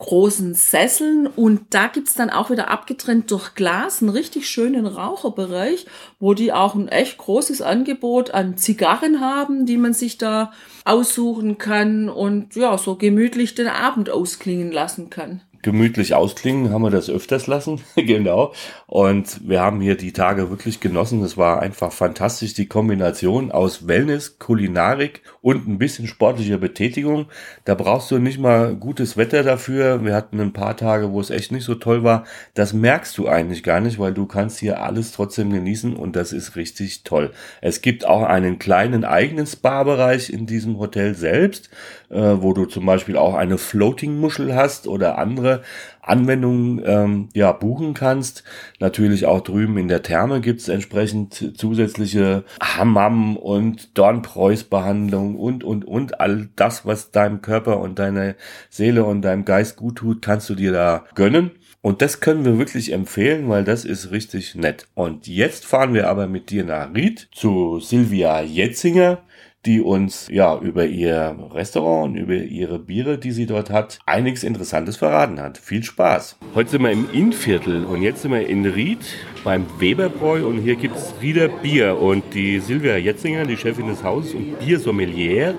großen 0.03 0.53
Sesseln 0.53 1.27
und 1.27 1.73
da 1.73 1.87
gibt's 1.87 2.13
dann 2.13 2.29
auch 2.29 2.49
wieder 2.49 2.69
abgetrennt 2.69 3.31
durch 3.31 3.55
Glas 3.55 4.01
einen 4.01 4.09
richtig 4.09 4.49
schönen 4.49 4.85
Raucherbereich, 4.85 5.85
wo 6.19 6.33
die 6.33 6.51
auch 6.51 6.75
ein 6.75 6.89
echt 6.89 7.17
großes 7.17 7.61
Angebot 7.61 8.31
an 8.31 8.57
Zigarren 8.57 9.21
haben, 9.21 9.65
die 9.65 9.77
man 9.77 9.93
sich 9.93 10.17
da 10.17 10.51
aussuchen 10.83 11.57
kann 11.57 12.09
und 12.09 12.55
ja, 12.55 12.77
so 12.77 12.97
gemütlich 12.97 13.55
den 13.55 13.67
Abend 13.67 14.09
ausklingen 14.09 14.71
lassen 14.71 15.09
kann 15.09 15.41
gemütlich 15.63 16.13
ausklingen, 16.13 16.71
haben 16.71 16.83
wir 16.83 16.91
das 16.91 17.09
öfters 17.09 17.47
lassen. 17.47 17.81
genau. 17.95 18.53
Und 18.85 19.47
wir 19.47 19.61
haben 19.61 19.81
hier 19.81 19.95
die 19.95 20.11
Tage 20.11 20.49
wirklich 20.49 20.81
genossen. 20.81 21.23
Es 21.23 21.37
war 21.37 21.61
einfach 21.61 21.91
fantastisch, 21.91 22.53
die 22.53 22.67
Kombination 22.67 23.51
aus 23.51 23.87
Wellness, 23.87 24.37
Kulinarik 24.37 25.23
und 25.43 25.67
ein 25.67 25.77
bisschen 25.77 26.07
sportlicher 26.07 26.57
Betätigung. 26.57 27.25
Da 27.65 27.75
brauchst 27.75 28.09
du 28.09 28.17
nicht 28.17 28.39
mal 28.39 28.75
gutes 28.75 29.17
Wetter 29.17 29.43
dafür. 29.43 30.03
Wir 30.03 30.15
hatten 30.15 30.39
ein 30.39 30.53
paar 30.53 30.77
Tage, 30.77 31.11
wo 31.11 31.19
es 31.19 31.29
echt 31.29 31.51
nicht 31.51 31.65
so 31.65 31.75
toll 31.75 32.03
war. 32.03 32.23
Das 32.53 32.71
merkst 32.71 33.17
du 33.17 33.27
eigentlich 33.27 33.61
gar 33.61 33.81
nicht, 33.81 33.99
weil 33.99 34.13
du 34.13 34.25
kannst 34.25 34.59
hier 34.59 34.81
alles 34.81 35.11
trotzdem 35.11 35.51
genießen 35.51 35.97
und 35.97 36.15
das 36.15 36.31
ist 36.31 36.55
richtig 36.55 37.03
toll. 37.03 37.31
Es 37.59 37.81
gibt 37.81 38.07
auch 38.07 38.23
einen 38.23 38.57
kleinen 38.57 39.03
eigenen 39.03 39.45
Spa-Bereich 39.45 40.31
in 40.31 40.45
diesem 40.45 40.79
Hotel 40.79 41.13
selbst, 41.13 41.69
äh, 42.09 42.15
wo 42.15 42.53
du 42.53 42.65
zum 42.65 42.85
Beispiel 42.85 43.17
auch 43.17 43.33
eine 43.33 43.57
Floating-Muschel 43.57 44.55
hast 44.55 44.87
oder 44.87 45.17
andere 45.17 45.61
Anwendungen 46.03 46.81
ähm, 46.85 47.29
ja, 47.33 47.51
buchen 47.51 47.93
kannst. 47.93 48.43
Natürlich 48.79 49.25
auch 49.25 49.41
drüben 49.41 49.77
in 49.77 49.87
der 49.87 50.03
Therme 50.03 50.41
gibt 50.41 50.61
es 50.61 50.67
entsprechend 50.67 51.57
zusätzliche 51.57 52.43
Hammam 52.61 53.37
und 53.37 53.97
Dornpreuß-Behandlung 53.97 55.35
und, 55.35 55.63
und, 55.63 55.85
und. 55.85 56.19
All 56.19 56.49
das, 56.55 56.85
was 56.85 57.11
deinem 57.11 57.41
Körper 57.41 57.79
und 57.79 57.99
deiner 57.99 58.35
Seele 58.69 59.05
und 59.05 59.21
deinem 59.21 59.45
Geist 59.45 59.77
gut 59.77 59.97
tut, 59.97 60.21
kannst 60.21 60.49
du 60.49 60.55
dir 60.55 60.71
da 60.71 61.05
gönnen. 61.15 61.51
Und 61.81 62.01
das 62.01 62.21
können 62.21 62.45
wir 62.45 62.57
wirklich 62.57 62.93
empfehlen, 62.93 63.49
weil 63.49 63.65
das 63.65 63.83
ist 63.83 64.11
richtig 64.11 64.55
nett. 64.55 64.87
Und 64.93 65.27
jetzt 65.27 65.65
fahren 65.65 65.93
wir 65.93 66.09
aber 66.09 66.27
mit 66.27 66.49
dir 66.49 66.63
nach 66.63 66.93
Ried 66.93 67.27
zu 67.33 67.79
Silvia 67.81 68.41
Jetzinger 68.41 69.21
die 69.65 69.81
uns 69.81 70.27
ja 70.29 70.59
über 70.59 70.85
ihr 70.85 71.37
Restaurant 71.51 72.11
und 72.11 72.15
über 72.17 72.35
ihre 72.35 72.79
Biere, 72.79 73.17
die 73.17 73.31
sie 73.31 73.45
dort 73.45 73.69
hat, 73.69 73.99
einiges 74.05 74.43
Interessantes 74.43 74.97
verraten 74.97 75.39
hat. 75.39 75.57
Viel 75.57 75.83
Spaß. 75.83 76.37
Heute 76.53 76.71
sind 76.71 76.83
wir 76.83 76.91
im 76.91 77.07
Innviertel 77.11 77.85
und 77.85 78.01
jetzt 78.01 78.23
sind 78.23 78.31
wir 78.31 78.45
in 78.47 78.65
Ried 78.65 78.99
beim 79.43 79.65
Weberbräu 79.79 80.45
und 80.45 80.59
hier 80.59 80.75
gibt 80.75 80.97
es 80.97 81.13
Rieder 81.21 81.47
Bier 81.47 81.97
und 81.97 82.33
die 82.33 82.59
Silvia 82.59 82.97
Jetzinger, 82.97 83.45
die 83.45 83.57
Chefin 83.57 83.87
des 83.87 84.03
Hauses 84.03 84.33
und 84.33 84.59
Biersommelier, 84.59 85.55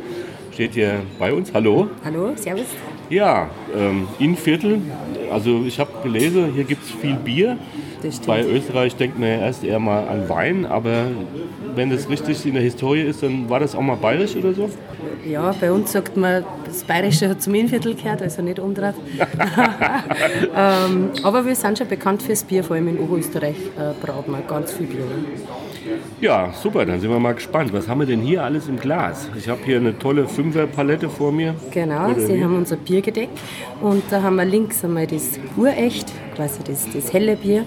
steht 0.53 0.75
hier 0.75 1.01
bei 1.19 1.33
uns. 1.33 1.53
Hallo. 1.55 1.89
Hallo, 2.05 2.33
servus. 2.37 2.67
Ja, 3.11 3.51
ähm, 3.77 4.07
Innviertel. 4.19 4.81
Also 5.31 5.65
ich 5.67 5.79
habe 5.79 5.91
gelesen, 6.03 6.53
hier 6.55 6.65
gibt 6.65 6.85
es 6.85 6.91
viel 6.91 7.17
Bier. 7.17 7.59
Bei 8.27 8.45
Österreich 8.45 8.97
denkt 8.97 9.19
man 9.19 9.29
ja 9.29 9.37
erst 9.37 9.65
eher 9.65 9.79
mal 9.79 10.07
an 10.09 10.29
Wein, 10.29 10.67
aber 10.67 11.07
wenn 11.75 11.91
das 11.91 12.09
richtig 12.09 12.45
in 12.47 12.55
der 12.55 12.63
Historie 12.63 13.03
ist, 13.03 13.23
dann 13.23 13.49
war 13.49 13.61
das 13.61 13.75
auch 13.75 13.81
mal 13.81 13.97
bayerisch 13.97 14.37
oder 14.37 14.53
so? 14.53 14.71
Ja, 15.27 15.55
bei 15.59 15.73
uns 15.73 15.93
sagt 15.93 16.17
man, 16.17 16.45
das 16.65 16.85
Bayerische 16.85 17.29
hat 17.29 17.43
zum 17.43 17.55
Innviertel 17.55 17.95
gehört, 17.95 18.23
also 18.23 18.43
nicht 18.43 18.59
umdreht. 18.59 18.95
ähm, 20.57 21.11
aber 21.23 21.47
wir 21.47 21.55
sind 21.55 21.79
schon 21.79 21.89
bekannt 21.89 22.23
fürs 22.23 22.45
Bier, 22.45 22.63
vor 22.63 22.77
allem 22.77 22.89
in 22.89 22.99
Oberösterreich 22.99 23.57
äh, 23.57 23.93
braut 24.05 24.29
man 24.29 24.47
ganz 24.47 24.73
viel 24.73 24.87
Bier. 24.87 25.05
Ja, 26.21 26.53
super, 26.53 26.87
dann 26.87 27.01
sind 27.01 27.11
wir 27.11 27.19
mal 27.19 27.35
gespannt. 27.35 27.73
Was 27.73 27.89
haben 27.89 28.01
wir 28.01 28.07
denn 28.07 28.21
hier 28.21 28.43
alles 28.43 28.69
im 28.69 28.79
Glas? 28.79 29.29
Ich 29.37 29.49
habe 29.49 29.61
hier 29.65 29.77
eine 29.77 29.99
tolle 29.99 30.27
Fünferpalette 30.27 31.09
vor 31.11 31.33
mir. 31.33 31.55
Genau, 31.71 32.11
Oder 32.11 32.21
Sie 32.21 32.35
wie? 32.35 32.45
haben 32.45 32.57
unser 32.57 32.77
Bier 32.77 33.03
gedeckt 33.03 33.39
und 33.81 34.03
da 34.11 34.23
haben 34.23 34.37
wir 34.37 34.45
links 34.45 34.85
einmal 34.85 35.07
das 35.07 35.39
Urecht, 35.57 36.13
quasi 36.35 36.61
das, 36.65 36.87
das 36.93 37.13
helle 37.13 37.37
Bier. 37.37 37.65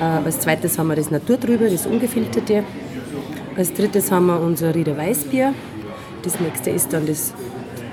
Äh, 0.00 0.02
als 0.02 0.40
zweites 0.40 0.78
haben 0.78 0.88
wir 0.88 0.96
das 0.96 1.10
Naturtrübe, 1.10 1.68
das 1.70 1.86
ungefilterte. 1.86 2.64
Als 3.56 3.72
drittes 3.72 4.10
haben 4.10 4.26
wir 4.26 4.40
unser 4.40 4.74
Rieder 4.74 4.96
Weißbier. 4.96 5.54
Das 6.22 6.40
nächste 6.40 6.70
ist 6.70 6.92
dann 6.92 7.06
das 7.06 7.34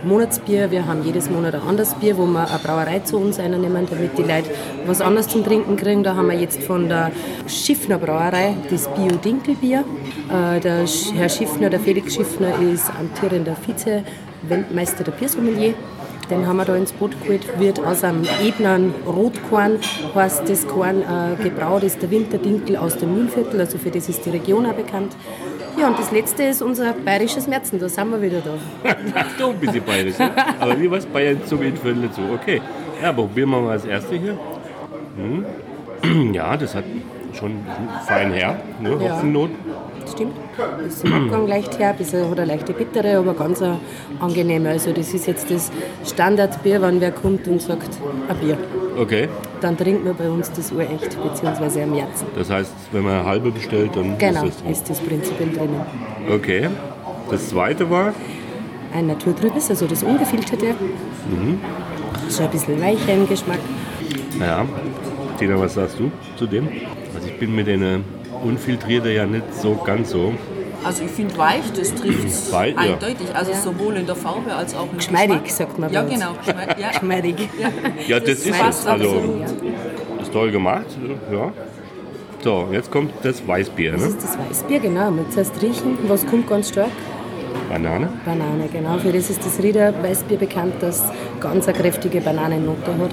Monatsbier. 0.03 0.71
Wir 0.71 0.85
haben 0.85 1.03
jedes 1.03 1.29
Monat 1.29 1.55
ein 1.55 1.61
anderes 1.61 1.93
Bier, 1.95 2.17
wo 2.17 2.25
wir 2.25 2.47
eine 2.47 2.59
Brauerei 2.59 2.99
zu 2.99 3.17
uns 3.17 3.39
einnehmen, 3.39 3.85
damit 3.89 4.17
die 4.17 4.23
Leute 4.23 4.49
was 4.85 5.01
anderes 5.01 5.27
zum 5.27 5.43
Trinken 5.43 5.75
kriegen. 5.75 6.03
Da 6.03 6.15
haben 6.15 6.27
wir 6.27 6.39
jetzt 6.39 6.63
von 6.63 6.87
der 6.87 7.11
Schiffner 7.47 7.97
Brauerei 7.97 8.55
das 8.69 8.87
Bio-Dinkelbier. 8.87 9.83
Äh, 10.29 10.59
der 10.59 10.85
Herr 11.15 11.29
Schiffner, 11.29 11.69
der 11.69 11.79
Felix 11.79 12.15
Schiffner, 12.15 12.53
ist 12.61 12.89
amtierender 12.89 13.55
Vize-Weltmeister 13.55 15.03
der 15.03 15.11
Biersommelier. 15.11 15.73
Den 16.29 16.45
haben 16.45 16.57
wir 16.57 16.65
da 16.65 16.75
ins 16.75 16.91
Boot 16.91 17.19
geholt, 17.23 17.59
wird 17.59 17.83
aus 17.83 18.03
einem 18.03 18.23
Ebnern 18.43 18.93
Rotkorn, 19.07 19.79
heißt 20.13 20.47
das 20.47 20.67
Korn 20.67 21.01
äh, 21.01 21.41
gebraut, 21.41 21.81
ist 21.81 22.03
der 22.03 22.11
Winterdinkel 22.11 22.77
aus 22.77 22.97
dem 22.97 23.15
Mühlviertel, 23.15 23.59
also 23.59 23.79
für 23.79 23.89
das 23.89 24.09
ist 24.09 24.23
die 24.25 24.29
Region 24.29 24.67
auch 24.67 24.73
bekannt. 24.73 25.15
Ja, 25.77 25.87
und 25.87 25.97
das 25.99 26.11
letzte 26.11 26.43
ist 26.43 26.61
unser 26.61 26.93
bayerisches 26.93 27.47
Märzen, 27.47 27.79
da 27.79 27.87
sind 27.89 28.09
wir 28.09 28.21
wieder 28.21 28.41
da. 28.41 28.51
Ach, 29.15 29.25
doch 29.37 29.49
ein 29.51 29.59
bisschen 29.59 29.83
bayerisch. 29.83 30.17
Ja? 30.19 30.31
Aber 30.59 30.79
wie 30.79 30.89
was 30.89 31.05
Bayern 31.05 31.39
zum 31.45 31.61
Inviertel 31.61 32.07
dazu? 32.07 32.21
Okay. 32.33 32.61
Ja, 33.01 33.13
probieren 33.13 33.49
wir 33.49 33.61
mal 33.61 33.73
das 33.73 33.85
erste 33.85 34.15
hier. 34.15 34.37
Hm. 35.17 35.45
Ja, 36.33 36.55
das 36.55 36.75
hat 36.75 36.85
schon 37.37 37.59
fein 38.07 38.31
her, 38.31 38.59
ne? 38.79 38.91
Ja. 38.91 39.15
Hopfennot. 39.15 39.49
Stimmt. 40.19 40.35
Das 40.57 40.95
ist 40.95 41.05
im 41.05 41.13
Abgang 41.13 41.47
leicht 41.47 41.79
herb, 41.79 42.01
ist, 42.01 42.13
hat 42.13 42.37
eine 42.37 42.43
leichte 42.43 42.73
bittere, 42.73 43.19
aber 43.19 43.33
ganz 43.33 43.63
angenehme. 44.19 44.67
Also 44.67 44.91
das 44.91 45.13
ist 45.13 45.27
jetzt 45.27 45.49
das 45.49 45.71
Standardbier, 46.05 46.81
wenn 46.81 46.99
wer 46.99 47.13
kommt 47.13 47.47
und 47.47 47.61
sagt, 47.61 47.97
ein 48.27 48.37
Bier. 48.37 48.57
Okay. 48.97 49.29
Dann 49.61 49.77
trinkt 49.77 50.03
man 50.03 50.17
bei 50.17 50.29
uns 50.29 50.51
das 50.51 50.73
Urecht, 50.73 51.17
beziehungsweise 51.23 51.83
am 51.83 51.91
Märzen. 51.91 52.27
Das 52.35 52.49
heißt, 52.49 52.73
wenn 52.91 53.03
man 53.03 53.13
eine 53.13 53.25
halbe 53.25 53.49
bestellt, 53.49 53.91
dann 53.95 54.17
genau, 54.17 54.43
ist 54.43 54.55
das 54.55 54.61
drin? 54.61 54.71
ist 54.73 54.89
das 54.89 54.99
prinzipiell 54.99 55.49
drinnen. 55.51 55.81
Okay. 56.29 56.67
Das 57.31 57.47
zweite 57.47 57.89
war? 57.89 58.13
Ein 58.93 59.07
Naturtrübes, 59.07 59.69
also 59.69 59.87
das 59.87 60.03
ungefilterte. 60.03 60.75
Mhm. 61.29 61.59
Schon 62.29 62.43
ein 62.43 62.51
bisschen 62.51 62.81
weicher 62.81 63.13
im 63.13 63.25
Geschmack. 63.25 63.59
Ja. 64.37 64.65
Tina, 65.37 65.57
was 65.57 65.75
sagst 65.75 65.97
du 65.97 66.11
zu 66.35 66.45
dem? 66.45 66.67
Also 67.15 67.29
ich 67.29 67.39
bin 67.39 67.55
mit 67.55 67.67
den 67.67 68.03
unfiltrierten 68.43 69.11
ja 69.11 69.25
nicht 69.25 69.53
so 69.53 69.75
ganz 69.75 70.11
so. 70.11 70.33
Also 70.83 71.03
ich 71.03 71.11
finde 71.11 71.37
weich, 71.37 71.71
das 71.75 71.93
trifft 71.93 72.25
es 72.25 72.53
eindeutig. 72.53 73.27
Also 73.33 73.51
ja. 73.51 73.57
sowohl 73.57 73.97
in 73.97 74.05
der 74.05 74.15
Farbe 74.15 74.53
als 74.55 74.73
auch 74.75 74.89
im 74.91 74.97
Geschmeidig, 74.97 75.43
Geschmack. 75.43 75.51
sagt 75.51 75.79
man 75.79 75.91
Ja, 75.91 76.03
genau. 76.03 76.35
Ja. 76.77 76.89
Geschmeidig. 76.89 77.49
Ja, 77.59 77.69
ja 78.07 78.19
das, 78.19 78.43
das 78.43 78.45
ist 78.45 78.61
es. 78.61 78.87
Also, 78.87 79.21
ist 80.21 80.31
toll 80.31 80.51
gemacht. 80.51 80.85
Ja. 81.31 81.51
So, 82.41 82.69
jetzt 82.71 82.89
kommt 82.89 83.11
das 83.23 83.45
Weißbier. 83.45 83.93
Das 83.93 84.01
ne? 84.01 84.07
ist 84.07 84.23
das 84.23 84.37
Weißbier, 84.37 84.79
genau. 84.79 85.11
Mit 85.11 85.33
zuerst 85.33 85.61
riechen. 85.61 85.97
Was 86.07 86.25
kommt 86.25 86.47
ganz 86.47 86.69
stark? 86.69 86.91
Banane? 87.69 88.09
Banane, 88.25 88.69
genau. 88.71 88.97
Für 88.97 89.11
das 89.11 89.29
ist 89.29 89.45
das 89.45 89.61
Rieder 89.61 89.93
Weißbier 90.01 90.37
bekannt, 90.37 90.75
das 90.79 91.03
ganz 91.39 91.67
eine 91.67 91.77
kräftige 91.77 92.21
Bananennote 92.21 92.97
hat. 92.97 93.11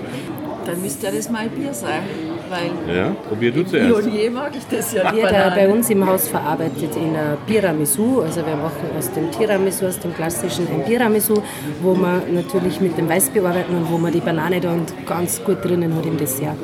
Dann 0.67 0.81
müsste 0.81 1.07
ja 1.07 1.13
das 1.13 1.31
mein 1.31 1.51
Bier 1.51 1.75
sein. 1.75 2.03
Weil 2.49 2.97
ja, 2.97 3.11
probier 3.29 3.51
du 3.53 3.65
zuerst. 3.65 4.03
Pionier 4.03 4.31
mag 4.31 4.53
ich 4.57 4.67
das 4.67 4.93
ja 4.93 5.11
nicht. 5.11 5.23
Wird 5.23 5.55
bei 5.55 5.69
uns 5.69 5.91
im 5.91 6.07
Haus 6.07 6.29
verarbeitet 6.29 6.95
in 6.97 7.15
Tiramisu. 7.47 8.21
Also 8.23 8.47
wir 8.47 8.57
machen 8.57 8.89
aus 8.97 9.11
dem 9.13 9.31
Tiramisu, 9.33 9.87
aus 9.87 9.99
dem 9.99 10.15
klassischen 10.15 10.67
ein 10.69 10.85
Tiramisu, 10.87 11.35
wo 11.83 11.95
wir 11.95 12.23
natürlich 12.33 12.81
mit 12.81 12.97
dem 12.97 13.09
Weißbier 13.09 13.45
arbeiten 13.45 13.75
und 13.77 13.91
wo 13.91 13.99
man 13.99 14.13
die 14.13 14.21
Banane 14.21 14.61
dann 14.61 14.87
ganz 15.07 15.43
gut 15.43 15.65
drinnen 15.65 15.95
hat 15.97 16.07
im 16.07 16.17
Dessert. 16.17 16.57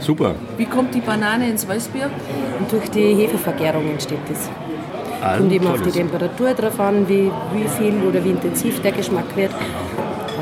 Super. 0.00 0.34
Wie 0.56 0.66
kommt 0.66 0.94
die 0.94 1.00
Banane 1.00 1.48
ins 1.50 1.66
Weißbier? 1.68 2.10
Und 2.58 2.72
durch 2.72 2.88
die 2.90 3.14
Hefevergärung 3.14 3.88
entsteht 3.90 4.18
das. 4.28 4.48
Ah, 5.22 5.38
Kommt 5.38 5.52
eben 5.52 5.66
auf 5.66 5.80
die. 5.80 5.90
Temperatur 5.90 6.52
drauf 6.52 6.78
an, 6.80 7.08
wie, 7.08 7.30
wie 7.54 7.68
viel 7.78 7.94
oder 8.06 8.22
wie 8.22 8.30
intensiv 8.30 8.82
der 8.82 8.92
Geschmack 8.92 9.24
wird. 9.36 9.52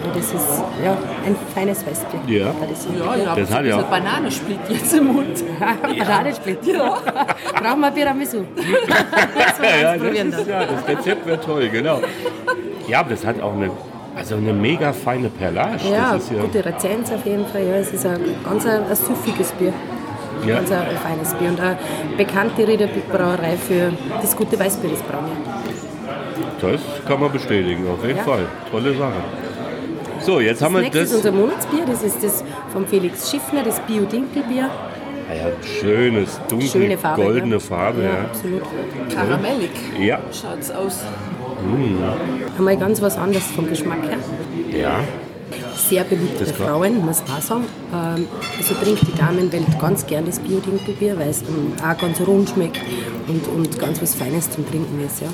Aber 0.04 0.14
das 0.14 0.26
ist 0.32 0.62
ja 0.84 0.96
ein 1.26 1.36
feines 1.54 1.86
Weißbier. 1.86 2.20
Ja. 2.38 2.46
Das 2.68 2.78
ist 2.78 2.88
Ja, 2.98 3.16
ich 3.16 3.26
habe 3.26 3.44
so 3.46 3.54
ja 3.68 3.82
Bananensplit 3.82 4.58
jetzt 4.68 4.94
im 4.94 5.06
Mund. 5.06 5.44
Bananensplit. 5.98 6.58
Brauchen 7.62 7.80
wir 7.80 7.94
Tiramisu. 7.94 8.38
Ja, 8.38 8.44
das, 9.94 10.00
probieren 10.00 10.32
ist, 10.32 10.46
ja, 10.46 10.64
das 10.64 10.88
Rezept 10.88 11.26
wäre 11.26 11.40
toll, 11.40 11.68
genau. 11.68 12.00
Ja, 12.88 13.00
aber 13.00 13.10
das 13.10 13.24
hat 13.24 13.40
auch 13.40 13.52
eine, 13.54 13.70
also 14.16 14.36
eine 14.36 14.52
mega 14.52 14.92
feine 14.92 15.28
Perlage. 15.28 15.78
Ja, 15.90 16.14
das 16.14 16.24
ist 16.24 16.32
ja, 16.32 16.42
gute 16.42 16.64
Rezenz 16.64 17.12
auf 17.12 17.24
jeden 17.24 17.46
Fall. 17.46 17.62
Ja, 17.66 17.74
es 17.76 17.92
ist 17.92 18.04
ein 18.06 18.18
ganz 18.44 18.66
ein, 18.66 18.82
ein 18.84 18.96
süffiges 18.96 19.52
Bier. 19.52 19.72
Ja. 20.46 20.56
Ganz 20.56 20.72
ein, 20.72 20.78
ein 20.80 20.96
feines 20.96 21.34
Bier. 21.34 21.48
Und 21.50 21.60
eine 21.60 21.78
bekannte 22.16 22.66
Riederbrauerei 22.66 23.56
für 23.56 23.92
das 24.20 24.36
gute 24.36 24.58
Weißbier, 24.58 24.90
das 24.90 25.02
brauen 25.02 25.26
wir. 26.60 26.70
das 26.72 26.80
kann 27.06 27.20
man 27.20 27.30
bestätigen, 27.30 27.86
auf 27.88 28.04
jeden 28.04 28.18
Ja. 28.18 28.24
Fall. 28.24 28.46
Tolle 28.70 28.92
Sache. 28.94 29.22
So, 30.24 30.40
jetzt 30.40 30.62
haben 30.62 30.74
Das 30.74 30.82
wir 30.82 30.88
nächste 30.90 31.00
das. 31.00 31.10
ist 31.10 31.16
unser 31.16 31.32
Monatsbier. 31.32 31.84
Das 31.86 32.02
ist 32.02 32.22
das 32.22 32.44
vom 32.72 32.86
Felix 32.86 33.30
Schiffner, 33.30 33.62
das 33.62 33.80
Bio-Dinkelbier. 33.80 34.70
Ah 35.30 35.34
ja, 35.34 35.46
schönes, 35.80 36.40
dunkel, 36.48 36.68
Schöne 36.68 36.98
Farbe. 36.98 37.22
goldene 37.22 37.54
ja. 37.54 37.60
Farbe. 37.60 38.02
Ja, 38.02 38.08
Ja. 38.08 38.20
absolut. 38.24 38.62
Karamellig 39.14 39.70
Ja. 39.98 40.20
schaut's 40.32 40.70
aus. 40.70 41.00
Einmal 42.58 42.76
ganz 42.76 43.00
was 43.00 43.16
anderes 43.16 43.46
vom 43.46 43.68
Geschmack 43.68 44.02
her. 44.02 44.18
ja. 44.78 45.00
Sehr 45.76 46.04
beliebt 46.04 46.38
bei. 46.38 46.46
Frauen, 46.46 47.04
muss 47.04 47.22
man 47.26 47.38
auch 47.38 47.42
sagen. 47.42 47.64
Ähm, 47.92 48.26
Also 48.58 48.74
trinkt 48.74 49.02
die 49.06 49.16
Damenwelt 49.16 49.78
ganz 49.80 50.06
gern 50.06 50.26
das 50.26 50.38
Bio-Dinkelbier, 50.38 51.18
weil 51.18 51.30
es 51.30 51.42
ähm, 51.42 51.72
auch 51.82 51.96
ganz 51.96 52.20
rund 52.20 52.50
schmeckt 52.50 52.80
und, 53.28 53.46
und 53.48 53.78
ganz 53.78 54.00
was 54.02 54.14
Feines 54.14 54.50
zum 54.50 54.68
Trinken 54.68 55.04
ist. 55.04 55.20
Ja. 55.20 55.28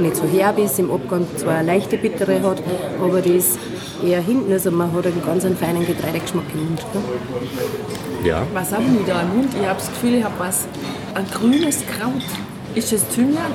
Nicht 0.00 0.16
so 0.16 0.24
herb 0.24 0.58
ist, 0.58 0.78
im 0.78 0.90
Abgang 0.90 1.26
zwar 1.36 1.56
eine 1.56 1.66
leichte 1.66 1.96
Bittere 1.96 2.42
hat, 2.42 2.62
aber 3.02 3.20
die 3.20 3.36
ist 3.36 3.58
eher 4.04 4.20
hinten, 4.20 4.52
also 4.52 4.70
man 4.70 4.92
hat 4.92 5.06
einen 5.06 5.22
ganz 5.24 5.44
einen 5.44 5.56
feinen 5.56 5.86
Getreidegeschmack 5.86 6.44
im 6.54 6.66
Mund. 6.66 6.80
Ja. 8.22 8.28
Ja. 8.28 8.46
Was 8.52 8.72
haben 8.72 8.98
die 8.98 9.04
da 9.08 9.22
im 9.22 9.36
Mund? 9.36 9.48
Ich 9.60 9.66
habe 9.66 9.78
das 9.78 9.88
Gefühl, 9.88 10.14
ich 10.14 10.24
habe 10.24 10.34
was. 10.38 10.66
Ein 11.14 11.24
grünes 11.32 11.78
Kraut. 11.86 12.22
Ist 12.74 12.92
das 12.92 13.08
Thymian? 13.08 13.52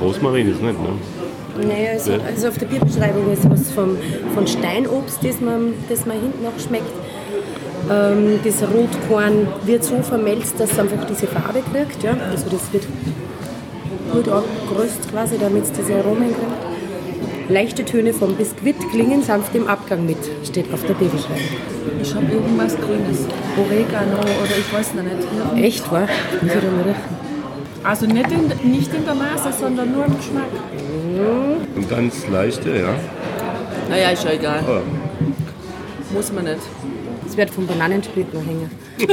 Rosmarin 0.00 0.50
ist 0.50 0.62
nicht, 0.62 0.80
ne? 0.80 0.88
Naja, 1.66 1.92
also, 1.92 2.12
also 2.12 2.48
auf 2.48 2.58
der 2.58 2.66
Bierbeschreibung 2.66 3.32
ist 3.32 3.48
was 3.50 3.70
vom, 3.70 3.96
von 4.34 4.46
Steinobst, 4.46 5.18
das 5.22 5.40
man, 5.40 5.74
das 5.88 6.06
man 6.06 6.20
hinten 6.20 6.44
noch 6.44 6.58
schmeckt. 6.58 6.92
Ähm, 7.90 8.38
das 8.44 8.62
Rotkorn 8.62 9.48
wird 9.64 9.82
so 9.82 10.00
vermelzt, 10.02 10.54
dass 10.58 10.72
es 10.72 10.78
einfach 10.78 11.04
diese 11.06 11.26
Farbe 11.26 11.62
kriegt. 11.72 12.02
Ja? 12.02 12.16
Also 12.30 12.46
das 12.50 12.72
wird 12.72 12.86
gut 14.12 14.28
abgeröst 14.28 15.10
quasi, 15.10 15.36
damit 15.38 15.64
es 15.64 15.72
diese 15.72 15.96
Aromen 15.96 16.28
kriegt. 16.28 16.68
Leichte 17.50 17.82
Töne 17.84 18.12
vom 18.12 18.34
Biskuit 18.34 18.76
klingen 18.90 19.22
sanft 19.22 19.54
im 19.54 19.66
Abgang 19.68 20.04
mit, 20.04 20.18
steht 20.44 20.72
auf 20.72 20.84
der 20.84 20.92
Bierbeschreibung. 20.94 21.38
Ich 22.02 22.14
habe 22.14 22.26
irgendwas 22.26 22.76
Grünes. 22.76 23.26
Oregano 23.56 24.18
oder 24.18 24.58
ich 24.58 24.70
weiß 24.70 24.94
noch 24.94 25.02
nicht. 25.02 25.64
Echt, 25.64 25.90
wahr? 25.90 26.08
Muss 26.42 26.52
Also 27.84 28.06
nicht 28.06 28.30
in, 28.30 28.70
nicht 28.70 28.92
in 28.92 29.04
der 29.04 29.14
Nase, 29.14 29.50
sondern 29.58 29.92
nur 29.92 30.04
im 30.06 30.16
Geschmack. 30.16 30.44
Und 31.74 31.88
ganz 31.88 32.26
leichte, 32.28 32.70
ja. 32.76 32.94
Naja, 33.88 34.10
ist 34.10 34.24
ja 34.24 34.32
egal. 34.32 34.62
Oh. 34.68 36.14
Muss 36.14 36.32
man 36.32 36.44
nicht. 36.44 36.58
Das 37.24 37.36
wird 37.36 37.50
vom 37.50 37.66
Bananensplit 37.66 38.32
noch 38.34 38.42
hängen. 38.44 38.70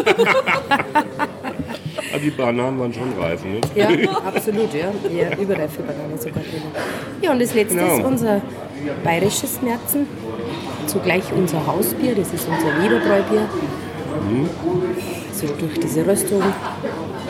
Ah, 2.13 2.17
die 2.17 2.29
Bananen 2.29 2.79
waren 2.79 2.93
schon 2.93 3.11
reif, 3.19 3.43
ne? 3.43 3.59
Ja, 3.75 3.89
absolut, 4.25 4.73
ja. 4.73 4.87
Eher 5.11 5.37
überreife 5.37 5.81
Banane 5.81 6.17
sogar 6.17 6.43
drin. 6.43 6.61
Ja, 7.21 7.31
und 7.33 7.41
das 7.41 7.53
letzte 7.53 7.75
Genau. 7.77 7.97
ist 7.97 8.05
unser 8.05 8.41
bayerisches 9.03 9.61
Märzen. 9.61 10.07
Zugleich 10.87 11.23
unser 11.35 11.65
Hausbier, 11.67 12.15
das 12.15 12.31
ist 12.33 12.47
unser 12.47 12.81
Wiederbräubier. 12.81 13.49
So 15.33 15.47
durch 15.59 15.77
diese 15.79 16.07
Röstung, 16.07 16.41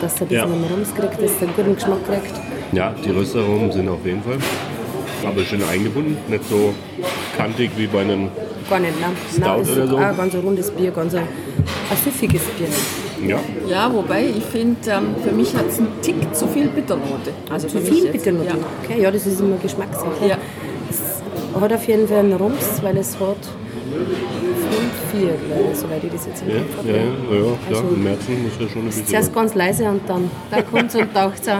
dass 0.01 0.15
er 0.15 0.21
ein 0.21 0.27
bisschen 0.27 0.61
Ja. 0.63 0.67
Rums 0.75 0.93
kriegt, 0.95 1.21
dass 1.21 1.31
er 1.39 1.41
einen 1.47 1.55
guten 1.55 1.75
Geschmack 1.75 2.05
kriegt. 2.07 2.33
Ja, 2.71 2.93
die 3.03 3.09
Röstaromen 3.11 3.71
sind 3.71 3.87
auf 3.89 4.05
jeden 4.05 4.21
Fall. 4.23 4.37
Aber 5.25 5.41
schön 5.43 5.63
eingebunden, 5.63 6.17
nicht 6.27 6.47
so 6.49 6.73
kantig 7.37 7.71
wie 7.77 7.87
bei 7.87 8.01
einem. 8.01 8.29
Gar 8.69 8.79
nicht, 8.79 8.93
nein. 8.99 9.11
Stout 9.31 9.41
nein 9.41 9.59
oder 9.77 9.87
so? 9.87 9.95
ein 9.97 10.17
ganz 10.17 10.33
ein 10.35 10.41
rundes 10.41 10.71
Bier, 10.71 10.91
ganz 10.91 11.13
ein, 11.15 11.21
ein 11.23 11.97
süffiges 12.03 12.41
Bier. 12.57 12.67
Ja, 13.27 13.39
Ja, 13.67 13.91
wobei 13.93 14.25
ich 14.37 14.43
finde, 14.43 14.77
ähm, 14.87 15.15
für 15.23 15.31
mich 15.31 15.55
hat 15.55 15.65
es 15.69 15.79
einen 15.79 15.87
Tick 16.01 16.15
zu 16.35 16.47
viel 16.47 16.67
Bitternote. 16.67 17.31
Also 17.49 17.67
Zu 17.67 17.79
viel 17.79 18.03
jetzt. 18.03 18.11
bitte 18.11 18.33
noch. 18.33 18.43
Ja. 18.45 18.51
Okay, 18.83 19.01
ja, 19.01 19.09
das 19.09 19.25
ist 19.25 19.39
immer 19.39 19.57
Geschmackssache. 19.57 20.27
Ja. 20.27 20.37
Es 20.89 21.21
hat 21.61 21.73
auf 21.73 21.87
jeden 21.87 22.07
Fall 22.07 22.19
einen 22.19 22.33
Rums, 22.33 22.81
weil 22.83 22.97
es 22.97 23.15
hat 23.19 23.37
5-4, 23.95 25.20
glaube 25.48 25.72
ich, 25.72 25.77
soweit 25.77 26.03
ich 26.03 26.11
das 26.11 26.25
jetzt 26.27 26.41
im 26.43 26.50
ja, 26.50 26.55
Kopf 26.57 26.77
habe. 26.77 26.89
ja, 26.89 26.96
ja, 26.96 27.03
ja 27.03 27.09
klar. 27.67 27.81
Also- 27.83 27.96
Im 27.96 28.03
Märzen 28.03 28.43
muss 28.43 28.51
ja 28.59 28.70
schon 28.70 28.81
ein 28.81 28.85
bisschen. 28.85 29.07
Zuerst 29.07 29.33
ganz 29.35 29.55
leise 29.55 29.89
und 29.89 30.01
dann, 30.07 30.29
dann 30.51 30.65
kommt 30.70 30.89
es 30.89 30.96
und 30.96 31.13
taucht 31.13 31.41
es. 31.41 31.50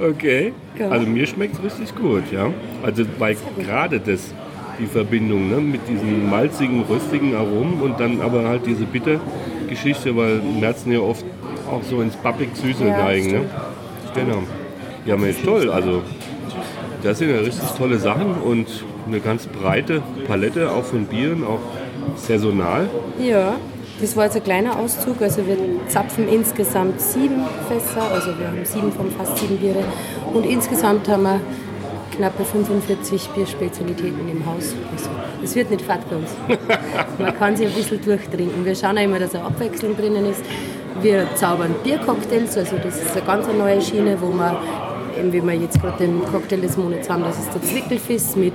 Okay. 0.00 0.52
Ja. 0.78 0.90
Also 0.90 1.08
mir 1.08 1.26
schmeckt 1.26 1.56
es 1.56 1.64
richtig 1.64 1.92
gut, 1.96 2.22
ja. 2.30 2.50
Also 2.84 3.02
weil 3.18 3.36
gerade 3.58 3.98
das, 3.98 4.32
die 4.78 4.86
Verbindung 4.86 5.50
ne, 5.50 5.56
mit 5.56 5.80
diesen 5.88 6.30
malzigen, 6.30 6.84
röstigen 6.88 7.34
Aromen 7.34 7.80
und 7.82 7.98
dann 7.98 8.20
aber 8.20 8.48
halt 8.48 8.64
diese 8.64 8.84
Bittergeschichte, 8.84 10.16
weil 10.16 10.36
Märzen 10.60 10.92
ja 10.92 11.00
oft 11.00 11.24
auch 11.68 11.82
so 11.82 12.00
ins 12.00 12.14
bappig-süße 12.14 12.86
Ja, 12.86 12.96
neigen. 12.98 13.32
Ne? 13.32 13.40
Genau. 14.14 14.42
Ja, 15.04 15.16
Mensch, 15.16 15.38
toll. 15.44 15.68
Also 15.68 16.02
das 17.02 17.18
sind 17.18 17.30
ja 17.30 17.38
richtig 17.40 17.68
tolle 17.76 17.98
Sachen 17.98 18.34
und 18.36 18.68
eine 19.08 19.20
ganz 19.20 19.46
breite 19.46 20.02
Palette 20.26 20.70
auch 20.70 20.84
von 20.84 21.06
Bieren, 21.06 21.44
auch 21.44 21.60
saisonal. 22.16 22.88
Ja, 23.18 23.56
das 24.00 24.16
war 24.16 24.24
jetzt 24.24 24.36
ein 24.36 24.44
kleiner 24.44 24.78
Auszug. 24.78 25.20
Also 25.22 25.46
wir 25.46 25.56
zapfen 25.88 26.28
insgesamt 26.28 27.00
sieben 27.00 27.42
Fässer, 27.68 28.02
also 28.12 28.38
wir 28.38 28.46
haben 28.46 28.64
sieben 28.64 28.92
von 28.92 29.10
fast 29.10 29.38
sieben 29.38 29.56
Biere. 29.58 29.82
Und 30.32 30.44
insgesamt 30.44 31.08
haben 31.08 31.22
wir 31.24 31.40
knappe 32.16 32.44
45 32.44 33.28
Bierspezialitäten 33.30 34.28
im 34.28 34.44
Haus. 34.44 34.74
Also 34.92 35.10
es 35.42 35.54
wird 35.54 35.70
nicht 35.70 35.82
fad 35.82 36.08
bei 36.08 36.16
uns. 36.16 36.30
Man 37.18 37.36
kann 37.38 37.56
sich 37.56 37.66
ein 37.66 37.74
bisschen 37.74 38.02
durchtrinken. 38.04 38.64
Wir 38.64 38.74
schauen 38.74 38.98
auch 38.98 39.02
immer, 39.02 39.18
dass 39.18 39.34
eine 39.34 39.44
Abwechslung 39.44 39.96
drinnen 39.96 40.26
ist. 40.26 40.42
Wir 41.00 41.28
zaubern 41.36 41.74
Biercocktails, 41.84 42.56
also 42.58 42.76
das 42.82 43.00
ist 43.00 43.12
eine 43.12 43.24
ganz 43.24 43.46
neue 43.46 43.80
Schiene, 43.80 44.20
wo 44.20 44.26
man 44.26 44.56
eben 45.18 45.32
wie 45.32 45.42
wir 45.42 45.54
jetzt 45.54 45.80
gerade 45.80 45.98
den 45.98 46.22
Cocktail 46.24 46.60
des 46.60 46.76
Monats 46.76 47.08
haben, 47.10 47.22
das 47.24 47.38
ist 47.38 47.52
der 47.52 47.62
Zwickelfiss 47.62 48.36
mit 48.36 48.54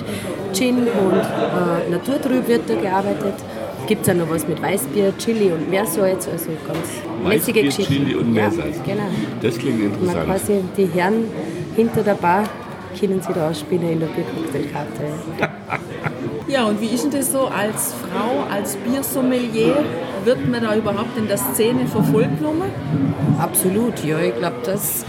Gin 0.53 0.77
und 0.79 0.87
äh, 0.87 1.89
Naturtrüb 1.91 2.47
wird 2.47 2.69
da 2.69 2.75
gearbeitet. 2.75 3.35
Gibt 3.87 4.03
es 4.07 4.09
auch 4.09 4.17
noch 4.17 4.29
was 4.29 4.47
mit 4.47 4.61
Weißbier, 4.61 5.13
Chili 5.17 5.51
und 5.51 5.69
Meersalz, 5.69 6.27
also 6.29 6.51
ganz 6.65 6.87
Weißbier, 7.23 7.63
Geschichten. 7.63 7.93
Chili 7.93 8.15
und 8.15 8.33
Meersalz. 8.33 8.77
Ja, 8.87 8.93
genau. 8.93 9.07
Das 9.41 9.57
klingt 9.57 9.79
Man 9.79 9.93
interessant. 9.93 10.25
quasi 10.25 10.63
die 10.77 10.85
Herren 10.85 11.25
hinter 11.75 12.01
der 12.01 12.13
Bar 12.15 12.43
können 12.97 13.21
sie 13.21 13.33
da 13.33 13.49
ausspielen 13.49 13.89
in 13.91 13.99
der 13.99 14.07
Biercocktailkarte. 14.07 15.03
Ja, 16.47 16.65
und 16.65 16.79
wie 16.81 16.87
ist 16.87 17.05
denn 17.05 17.11
das 17.11 17.31
so 17.31 17.47
als 17.47 17.93
Frau, 17.93 18.43
als 18.53 18.75
Biersommelier? 18.75 19.83
Wird 20.25 20.47
man 20.49 20.61
da 20.61 20.75
überhaupt 20.75 21.17
in 21.17 21.27
der 21.27 21.37
Szene 21.37 21.87
verfolgt 21.87 22.37
genommen? 22.37 22.69
Absolut, 23.39 24.03
ja. 24.03 24.19
Ich 24.19 24.35
glaube, 24.37 24.57
dass 24.65 25.05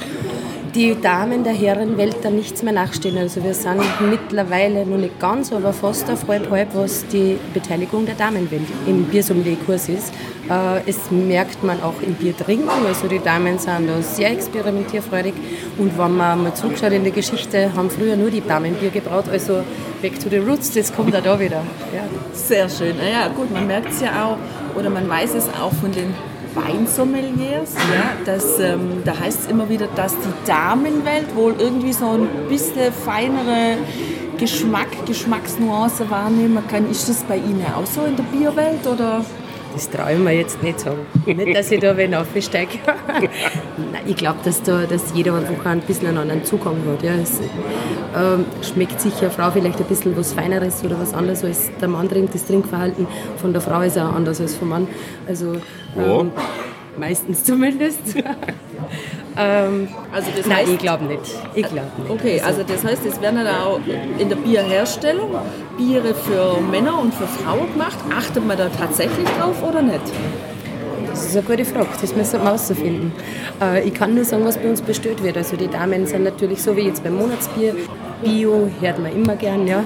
die 0.75 1.01
Damen 1.01 1.45
der 1.45 1.53
Herrenwelt 1.53 2.17
da 2.23 2.31
nichts 2.31 2.63
mehr 2.63 2.73
nachstehen. 2.73 3.17
Also 3.17 3.45
wir 3.45 3.55
sind 3.55 3.81
mittlerweile 4.11 4.85
noch 4.85 4.97
nicht 4.97 5.21
ganz, 5.21 5.53
aber 5.53 5.73
fast 5.73 6.11
auf 6.11 6.27
halb 6.27 6.51
halb, 6.51 6.75
was 6.75 7.07
die 7.07 7.37
Beteiligung 7.53 8.07
der 8.07 8.17
Damenwelt 8.17 8.63
im 8.87 9.05
Biersommelier-Kurs 9.05 9.89
ist. 9.89 10.13
Äh, 10.51 10.81
Es 10.87 11.11
merkt 11.11 11.63
man 11.63 11.81
auch 11.83 11.95
im 12.03 12.15
Bier 12.15 12.37
trinken. 12.37 12.69
Also 12.87 13.07
die 13.07 13.21
Damen 13.21 13.59
sind 13.59 13.89
da 13.89 14.03
sehr 14.03 14.33
experimentierfreudig. 14.33 15.35
Und 15.79 15.97
wenn 15.97 16.17
man 16.17 16.43
mal 16.43 16.55
zurückschaut 16.55 16.93
in 16.93 17.05
der 17.05 17.13
Geschichte, 17.13 17.73
haben 17.75 17.89
früher 17.89 18.17
nur 18.17 18.31
die 18.31 18.41
Damen 18.41 18.75
Bier 18.75 18.91
gebraut. 18.91 19.27
Also 19.31 19.63
back 20.03 20.19
to 20.19 20.29
the 20.29 20.39
roots, 20.39 20.73
das 20.73 20.93
kommt 20.93 21.15
auch 21.15 21.23
da 21.23 21.39
wieder. 21.39 21.63
Ja. 21.95 22.05
Sehr 22.33 22.69
schön. 22.69 22.97
Ja, 22.99 23.29
gut, 23.29 23.51
man 23.53 23.67
merkt 23.67 23.93
es 23.93 24.01
ja 24.01 24.27
auch, 24.27 24.79
oder 24.79 24.91
man 24.91 25.09
weiß 25.09 25.35
es 25.35 25.47
auch 25.49 25.73
von 25.73 25.93
den 25.93 26.13
Weinsommeliers, 26.55 27.75
ja, 27.75 28.13
dass, 28.25 28.59
ähm, 28.61 29.03
da 29.05 29.19
heißt 29.19 29.41
es 29.41 29.47
immer 29.47 29.69
wieder, 29.69 29.89
dass 29.97 30.13
die 30.13 30.47
Damenwelt 30.47 31.35
wohl 31.35 31.55
irgendwie 31.59 31.93
so 31.93 32.11
ein 32.11 32.29
bisschen 32.49 32.93
feinere 32.93 33.79
Geschmack, 34.39 34.89
Geschmacksnuance 35.07 36.09
wahrnehmen 36.11 36.63
kann. 36.69 36.91
Ist 36.91 37.09
das 37.09 37.23
bei 37.25 37.37
Ihnen 37.37 37.65
auch 37.77 37.87
so 37.87 38.05
in 38.05 38.17
der 38.17 38.25
Bierwelt 38.25 38.87
oder? 38.87 39.25
Das 39.75 39.91
traue 39.91 40.13
ich 40.13 40.19
mir 40.21 40.33
jetzt 40.33 40.63
nicht 40.63 40.79
sagen. 40.81 41.01
Nicht, 41.27 41.57
dass 41.57 41.71
ich 41.71 41.81
da 41.81 41.97
wen 41.97 42.15
aufsteige. 42.15 42.79
Nein, 43.93 44.03
ich 44.07 44.15
glaube, 44.17 44.39
dass, 44.45 44.63
da, 44.63 44.87
dass 44.87 45.13
jeder 45.15 45.35
einfach 45.35 45.67
ein 45.67 45.81
bisschen 45.81 46.07
einen 46.09 46.19
anderen 46.19 46.45
Zugang 46.45 46.77
hat. 46.91 47.03
Ja. 47.03 47.15
Es 47.15 47.41
ähm, 48.17 48.45
schmeckt 48.63 49.01
sicher 49.01 49.23
eine 49.23 49.31
Frau 49.31 49.51
vielleicht 49.51 49.79
ein 49.81 49.87
bisschen 49.87 50.17
was 50.17 50.33
Feineres 50.33 50.85
oder 50.85 50.99
was 51.01 51.13
anderes 51.13 51.43
als 51.45 51.71
der 51.81 51.89
Mann 51.89 52.09
trinkt. 52.09 52.35
Das 52.35 52.47
Trinkverhalten 52.47 53.07
von 53.41 53.53
der 53.53 53.61
Frau 53.63 53.81
ist 53.81 53.99
auch 53.99 54.15
anders 54.15 54.41
als 54.41 54.55
vom 54.55 54.69
Mann. 54.69 54.87
Also 55.27 55.57
Ja. 55.97 56.21
ähm, 56.21 56.31
meistens 56.97 57.43
zumindest. 57.45 58.01
Ähm, 59.37 59.89
Also 60.13 60.31
das 60.37 60.47
nein, 60.47 60.59
heißt, 60.59 60.73
ich 60.73 60.79
glaube 60.79 61.05
nicht. 61.05 61.21
Ich 61.55 61.67
glaube 61.67 61.89
nicht. 61.99 62.11
Okay, 62.11 62.41
also 62.41 62.63
das 62.63 62.85
heißt, 62.85 63.05
es 63.07 63.21
werden 63.21 63.45
dann 63.45 63.49
auch 63.49 63.81
in 64.19 64.29
der 64.29 64.37
Bierherstellung 64.37 65.31
Biere 65.77 66.15
für 66.15 66.61
Männer 66.61 67.01
und 67.01 67.13
für 67.15 67.27
Frauen 67.27 67.73
gemacht. 67.73 67.99
Achtet 68.17 68.47
man 68.47 68.57
da 68.57 68.69
tatsächlich 68.69 69.29
drauf 69.39 69.63
oder 69.63 69.83
nicht? 69.83 70.01
Das 71.11 71.27
ist 71.27 71.37
eine 71.37 71.45
gute 71.47 71.65
Frage, 71.65 71.89
das 72.01 72.15
müssen 72.15 72.41
wir 72.41 72.45
herausfinden. 72.45 73.13
Äh, 73.61 73.87
ich 73.87 73.95
kann 73.95 74.15
nur 74.15 74.25
sagen, 74.25 74.45
was 74.45 74.59
bei 74.59 74.69
uns 74.69 74.83
bestellt 74.83 75.23
wird. 75.23 75.37
Also 75.37 75.57
die 75.57 75.69
Damen 75.69 76.07
sind 76.07 76.25
natürlich 76.25 76.63
so 76.63 76.77
wie 76.77 76.83
jetzt 76.83 77.03
beim 77.05 77.17
Monatsbier. 77.17 77.75
Bio 78.23 78.69
hört 78.81 78.99
man 78.99 79.13
immer 79.13 79.37
gern, 79.37 79.67
ja. 79.67 79.85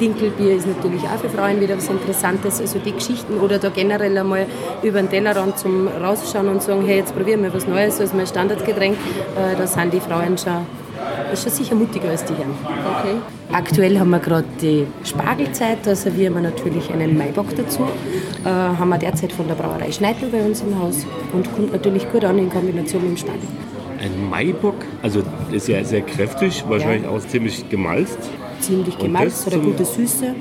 Dinkelbier 0.00 0.56
ist 0.56 0.66
natürlich 0.66 1.02
auch 1.02 1.18
für 1.18 1.28
Frauen 1.28 1.60
wieder 1.60 1.76
was 1.76 1.88
Interessantes. 1.88 2.60
Also 2.60 2.78
die 2.78 2.92
Geschichten 2.92 3.34
oder 3.38 3.58
da 3.58 3.68
generell 3.68 4.16
einmal 4.16 4.46
über 4.82 5.00
den 5.00 5.10
Tellerrand 5.10 5.58
zum 5.58 5.88
Rausschauen 5.88 6.48
und 6.48 6.62
sagen, 6.62 6.84
hey, 6.86 6.96
jetzt 6.96 7.14
probieren 7.14 7.42
wir 7.42 7.52
was 7.52 7.66
Neues 7.66 8.00
als 8.00 8.14
mein 8.14 8.26
Standardgetränk. 8.26 8.96
Äh, 8.96 9.56
da 9.56 9.66
sind 9.66 9.92
die 9.92 10.00
Frauen 10.00 10.38
schon, 10.38 10.66
ist 11.32 11.42
schon 11.42 11.52
sicher 11.52 11.74
mutiger 11.74 12.08
als 12.08 12.24
die 12.24 12.34
Herren. 12.34 12.54
Okay. 12.64 13.16
Aktuell 13.52 13.98
haben 13.98 14.10
wir 14.10 14.20
gerade 14.20 14.46
die 14.60 14.86
Spargelzeit, 15.04 15.78
da 15.84 15.94
servieren 15.94 16.34
wir 16.34 16.42
natürlich 16.42 16.90
einen 16.92 17.18
Maibock 17.18 17.54
dazu. 17.56 17.82
Äh, 18.44 18.48
haben 18.48 18.88
wir 18.88 18.98
derzeit 18.98 19.32
von 19.32 19.46
der 19.48 19.54
Brauerei 19.54 19.92
Schneidl 19.92 20.28
bei 20.28 20.42
uns 20.42 20.62
im 20.62 20.78
Haus 20.78 21.04
und 21.32 21.52
kommt 21.54 21.72
natürlich 21.72 22.10
gut 22.10 22.24
an 22.24 22.38
in 22.38 22.48
Kombination 22.48 23.02
mit 23.02 23.10
dem 23.10 23.16
Spargel. 23.16 23.48
Ein 24.00 24.30
Maibock, 24.30 24.76
also 25.02 25.22
ist 25.52 25.68
ja 25.68 25.84
sehr 25.84 26.00
kräftig, 26.00 26.64
wahrscheinlich 26.66 27.06
auch 27.06 27.20
ziemlich 27.20 27.68
gemalzt. 27.68 28.30
Ziemlich 28.60 28.98
Und 28.98 29.14
hat 29.14 29.22
eine 29.22 29.30
zum- 29.30 29.62
gute 29.64 29.84
Süße. 29.84 30.34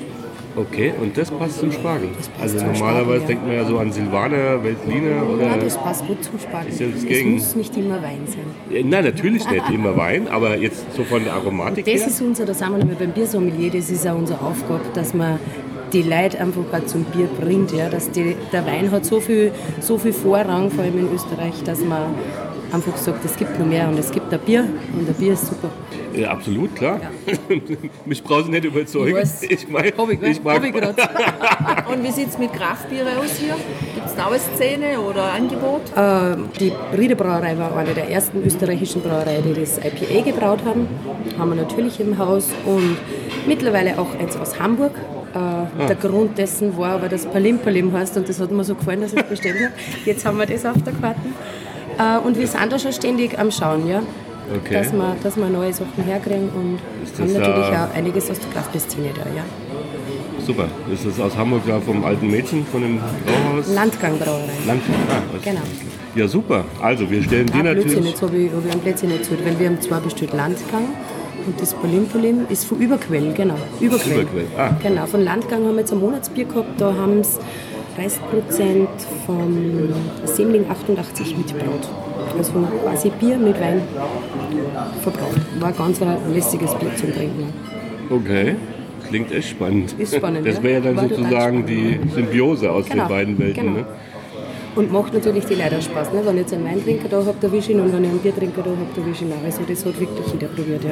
Okay, 0.55 0.91
und 0.99 1.15
das 1.17 1.29
passt 1.31 1.59
zum 1.59 1.71
Spargel. 1.71 2.09
passt 2.09 2.31
also 2.41 2.57
zum 2.57 2.67
normalerweise 2.73 3.03
Spargel, 3.05 3.21
ja. 3.21 3.27
denkt 3.27 3.47
man 3.47 3.55
ja 3.55 3.65
so 3.65 3.77
an 3.77 3.91
Silvaner, 3.91 4.63
Veltliner 4.63 5.29
oder. 5.29 5.43
Ja, 5.45 5.57
das 5.57 5.77
passt 5.77 6.05
gut 6.07 6.23
zum 6.23 6.39
Spargel. 6.39 6.69
Ist 6.71 6.79
ja 6.81 6.87
das 6.87 7.03
es 7.03 7.23
muss 7.25 7.55
nicht 7.55 7.77
immer 7.77 8.01
Wein 8.01 8.19
sein. 8.25 8.39
Ja, 8.69 8.81
Nein, 8.83 9.03
natürlich 9.05 9.49
nicht 9.49 9.69
immer 9.71 9.95
Wein, 9.95 10.27
aber 10.27 10.57
jetzt 10.57 10.83
so 10.95 11.03
von 11.03 11.23
der 11.23 11.33
Aromatik 11.33 11.85
Das 11.85 11.93
her. 11.93 12.07
ist 12.07 12.21
unser, 12.21 12.45
da 12.45 12.53
sind 12.53 12.71
wir 12.71 12.77
nämlich 12.79 12.97
beim 12.97 13.11
Biersommelier, 13.11 13.71
das 13.71 13.89
ist 13.89 14.05
auch 14.07 14.17
unsere 14.17 14.41
Aufgabe, 14.41 14.81
dass 14.93 15.13
man 15.13 15.39
die 15.93 16.01
Leute 16.01 16.39
einfach 16.39 16.61
auch 16.73 16.85
zum 16.85 17.03
Bier 17.05 17.29
bringt. 17.39 17.71
Ja? 17.71 17.87
Dass 17.89 18.09
die, 18.11 18.35
der 18.51 18.65
Wein 18.65 18.91
hat 18.91 19.05
so 19.05 19.19
viel, 19.21 19.51
so 19.79 19.97
viel 19.97 20.13
Vorrang, 20.13 20.71
vor 20.71 20.83
allem 20.83 20.99
in 20.99 21.13
Österreich, 21.13 21.63
dass 21.63 21.79
man 21.79 22.01
einfach 22.71 22.95
sagt, 22.97 23.23
es 23.25 23.35
gibt 23.35 23.57
noch 23.59 23.65
mehr 23.65 23.87
und 23.87 23.97
es 23.97 24.11
gibt 24.11 24.31
ein 24.33 24.39
Bier 24.39 24.65
und 24.97 25.07
ein 25.07 25.13
Bier 25.15 25.33
ist 25.33 25.47
super. 25.47 25.69
Ja, 26.13 26.31
absolut, 26.31 26.75
klar. 26.75 26.99
Mich 28.05 28.23
brauchen 28.23 28.45
Sie 28.45 28.51
nicht 28.51 28.65
überzeugen. 28.65 29.09
Ich 29.09 29.15
weiß. 29.15 29.43
Ich, 29.43 29.67
mein, 29.69 29.91
Hab 29.97 30.09
ich, 30.09 30.21
ich 30.21 30.43
mag 30.43 30.55
hab 30.57 30.63
ich 30.63 30.73
grad. 30.73 30.95
Und 31.93 32.03
wie 32.03 32.11
sieht 32.11 32.29
es 32.29 32.37
mit 32.37 32.51
Kraftbiere 32.51 33.09
aus 33.19 33.37
hier? 33.37 33.55
Gibt 33.93 34.07
es 34.07 34.17
eine 34.17 34.39
Szene 34.55 34.99
oder 34.99 35.31
Angebot? 35.33 35.81
Äh, 35.95 36.35
die 36.59 36.73
Rieder 36.97 37.15
Brauerei 37.15 37.57
war 37.57 37.75
eine 37.77 37.93
der 37.93 38.09
ersten 38.09 38.43
österreichischen 38.43 39.01
Brauereien, 39.01 39.43
die 39.43 39.59
das 39.61 39.77
IPA 39.77 40.21
gebraut 40.31 40.59
haben. 40.65 40.87
Haben 41.37 41.49
wir 41.51 41.55
natürlich 41.63 41.99
im 41.99 42.17
Haus 42.17 42.49
und 42.65 42.97
mittlerweile 43.47 43.97
auch 43.99 44.13
eins 44.19 44.35
aus 44.35 44.59
Hamburg. 44.59 44.93
Äh, 45.33 45.85
Der 45.87 45.95
Grund 45.95 46.37
dessen 46.39 46.75
war 46.75 46.93
aber, 46.95 47.07
dass 47.07 47.25
Palim 47.27 47.59
Palim 47.59 47.93
heißt 47.93 48.17
und 48.17 48.27
das 48.27 48.39
hat 48.39 48.51
mir 48.51 48.63
so 48.63 48.73
gefallen, 48.75 49.01
dass 49.01 49.13
ich 49.13 49.19
es 49.19 49.27
bestellt 49.29 49.57
habe. 49.63 49.73
Jetzt 50.05 50.25
haben 50.25 50.37
wir 50.39 50.47
das 50.47 50.65
auf 50.65 50.81
der 50.83 50.93
Karte. 50.93 51.19
Äh, 51.99 52.17
und 52.25 52.37
wir 52.37 52.47
sind 52.47 52.71
da 52.71 52.79
schon 52.79 52.93
ständig 52.93 53.37
am 53.37 53.51
Schauen, 53.51 53.87
ja. 53.87 54.01
Okay. 54.55 54.73
Dass, 54.73 54.91
wir, 54.93 55.15
dass 55.21 55.37
wir 55.37 55.45
neue 55.47 55.71
Sachen 55.73 56.03
herkriegen 56.03 56.49
und 56.49 56.79
haben 57.19 57.33
natürlich 57.33 57.69
da- 57.69 57.85
auch 57.91 57.95
einiges 57.95 58.31
aus 58.31 58.39
der 58.39 58.49
Kraftbestine 58.51 59.09
da, 59.13 59.21
ja. 59.35 59.43
Super. 60.43 60.65
Ist 60.91 61.05
das 61.05 61.19
aus 61.19 61.37
Hamburg 61.37 61.61
da 61.67 61.79
vom 61.79 62.03
alten 62.03 62.31
Mädchen, 62.31 62.65
von 62.65 62.81
dem 62.81 62.97
Brauhaus? 62.97 63.71
Landgang 63.73 64.17
Brauerei. 64.17 64.49
Land. 64.65 64.81
Ah, 65.09 65.21
was- 65.33 65.43
Genau. 65.43 65.61
Ja, 66.15 66.27
super. 66.27 66.65
Also, 66.81 67.09
wir 67.11 67.21
stellen 67.21 67.45
dir 67.45 67.53
Ah, 67.59 67.61
Blödsinn, 67.61 67.87
natürlich. 67.89 68.09
jetzt 68.11 68.21
habe 68.23 68.37
ich, 68.37 68.51
hab 68.51 68.65
ich 68.65 68.71
einen 68.71 68.81
Blödsinn 68.81 69.11
erzählt, 69.11 69.45
weil 69.45 69.59
wir 69.59 69.67
haben 69.67 69.79
zwar 69.81 70.01
bestellt 70.01 70.33
Landgang 70.33 70.85
und 71.45 71.61
das 71.61 71.75
Polim-Polim 71.75 72.47
ist 72.49 72.65
von 72.65 72.79
Überquell, 72.79 73.31
genau. 73.33 73.53
Überquell. 73.79 74.21
Überquell, 74.21 74.47
ah. 74.57 74.71
Genau, 74.81 75.05
von 75.05 75.23
Landgang 75.23 75.59
haben 75.65 75.73
wir 75.75 75.81
jetzt 75.81 75.91
ein 75.93 75.99
Monatsbier 75.99 76.45
gehabt, 76.45 76.81
da 76.81 76.91
haben 76.95 77.19
es 77.19 77.37
30% 77.97 78.87
vom 79.25 79.93
Semling 80.25 80.65
88 80.69 81.37
mit 81.37 81.47
Brot. 81.57 81.87
Also 82.37 82.53
quasi 82.83 83.09
Bier 83.19 83.37
mit 83.37 83.59
Wein 83.59 83.81
verbraucht. 85.01 85.41
War 85.59 85.71
ganz 85.71 86.01
ein 86.01 86.17
lässiges 86.33 86.73
Bier 86.75 86.95
zum 86.95 87.13
Trinken. 87.13 87.53
Okay. 88.09 88.55
Klingt 89.07 89.31
echt 89.31 89.49
spannend. 89.49 89.95
Ist 89.97 90.15
spannend, 90.15 90.47
Das 90.47 90.61
wäre 90.61 90.75
ja 90.75 90.79
dann 90.93 90.95
War 90.97 91.09
sozusagen 91.09 91.65
die 91.65 91.99
Symbiose 92.13 92.71
aus 92.71 92.85
Genau, 92.87 93.05
den 93.05 93.09
beiden 93.09 93.39
Welten. 93.39 93.63
genau. 93.63 93.77
Ne? 93.79 93.85
Und 94.75 94.91
macht 94.91 95.13
natürlich 95.13 95.45
die 95.45 95.55
auch 95.55 95.81
Spaß. 95.81 96.13
Ne? 96.13 96.21
Wenn 96.23 96.35
ich 96.35 96.41
jetzt 96.41 96.53
einen 96.53 96.65
Weintrinker 96.65 97.09
da 97.09 97.17
habe, 97.25 97.35
der 97.41 97.51
Wischin 97.51 97.79
und 97.79 97.91
wenn 97.91 98.03
ich 98.03 98.09
einen 98.11 98.19
Biertrinker 98.19 98.61
da 98.61 98.69
habe, 98.69 98.85
der 98.95 99.05
Wischin 99.07 99.31
auch. 99.33 99.43
Also 99.43 99.61
das 99.67 99.83
hat 99.83 99.99
wirklich 99.99 100.27
jeder 100.31 100.47
probiert, 100.47 100.83
ja. 100.83 100.91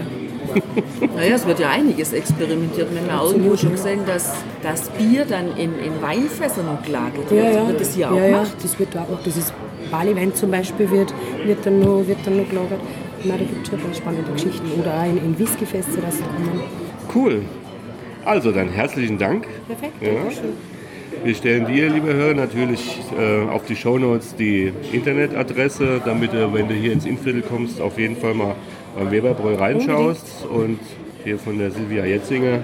Naja, 1.15 1.35
es 1.35 1.45
wird 1.45 1.59
ja 1.59 1.69
einiges 1.69 2.13
experimentiert. 2.13 2.87
Wir 2.91 3.01
haben 3.01 3.07
ja 3.07 3.23
irgendwo 3.23 3.55
schon 3.57 3.71
gesehen, 3.71 4.01
dass 4.05 4.33
das 4.63 4.89
Bier 4.89 5.25
dann 5.25 5.55
in, 5.57 5.77
in 5.79 6.01
Weinfässern 6.01 6.65
noch 6.65 6.83
gelagert 6.83 7.29
wird. 7.29 7.43
Ja, 7.43 7.51
ja. 7.51 7.67
Wird 7.67 7.81
das 7.81 7.93
hier 7.95 8.11
auch 8.11 8.15
ja, 8.15 8.21
ja, 8.23 8.27
gemacht? 8.37 8.55
das 8.61 8.79
wird 8.79 8.95
da 8.95 9.01
auch. 9.01 9.23
Das 9.23 9.37
ist 9.37 9.53
Baliwein 9.91 10.33
zum 10.33 10.51
Beispiel 10.51 10.89
wird, 10.91 11.13
wird, 11.45 11.65
dann 11.65 11.79
noch, 11.79 12.05
wird 12.07 12.19
dann 12.25 12.37
noch 12.37 12.49
gelagert. 12.49 12.79
Nein, 13.23 13.37
da 13.39 13.45
gibt 13.45 13.63
es 13.63 13.69
schon 13.69 13.81
ganz 13.81 13.97
spannende 13.97 14.31
Geschichten. 14.31 14.67
Oder 14.79 14.99
auch 14.99 15.05
in, 15.05 15.17
in 15.17 15.35
rauskommen. 15.35 16.61
Cool. 17.13 17.41
Also 18.25 18.51
dann 18.51 18.69
herzlichen 18.69 19.17
Dank. 19.17 19.47
Perfekt, 19.67 19.93
Ja. 20.01 20.31
schön. 20.31 20.53
Wir 21.23 21.33
stellen 21.33 21.65
dir, 21.65 21.89
liebe 21.89 22.13
Hörer, 22.13 22.35
natürlich 22.35 22.99
äh, 23.17 23.49
auf 23.49 23.65
die 23.65 23.75
Shownotes 23.75 24.35
die 24.35 24.71
Internetadresse, 24.91 26.01
damit 26.05 26.33
du, 26.33 26.53
wenn 26.53 26.67
du 26.67 26.75
hier 26.75 26.91
ins 26.91 27.05
Innviertel 27.05 27.41
kommst, 27.41 27.81
auf 27.81 27.97
jeden 27.97 28.17
Fall 28.17 28.33
mal 28.33 28.55
beim 28.95 29.11
Weberbräu 29.11 29.55
reinschaust 29.55 30.45
und 30.49 30.79
hier 31.23 31.37
von 31.37 31.57
der 31.57 31.71
Silvia 31.71 32.05
Jetzinger 32.05 32.59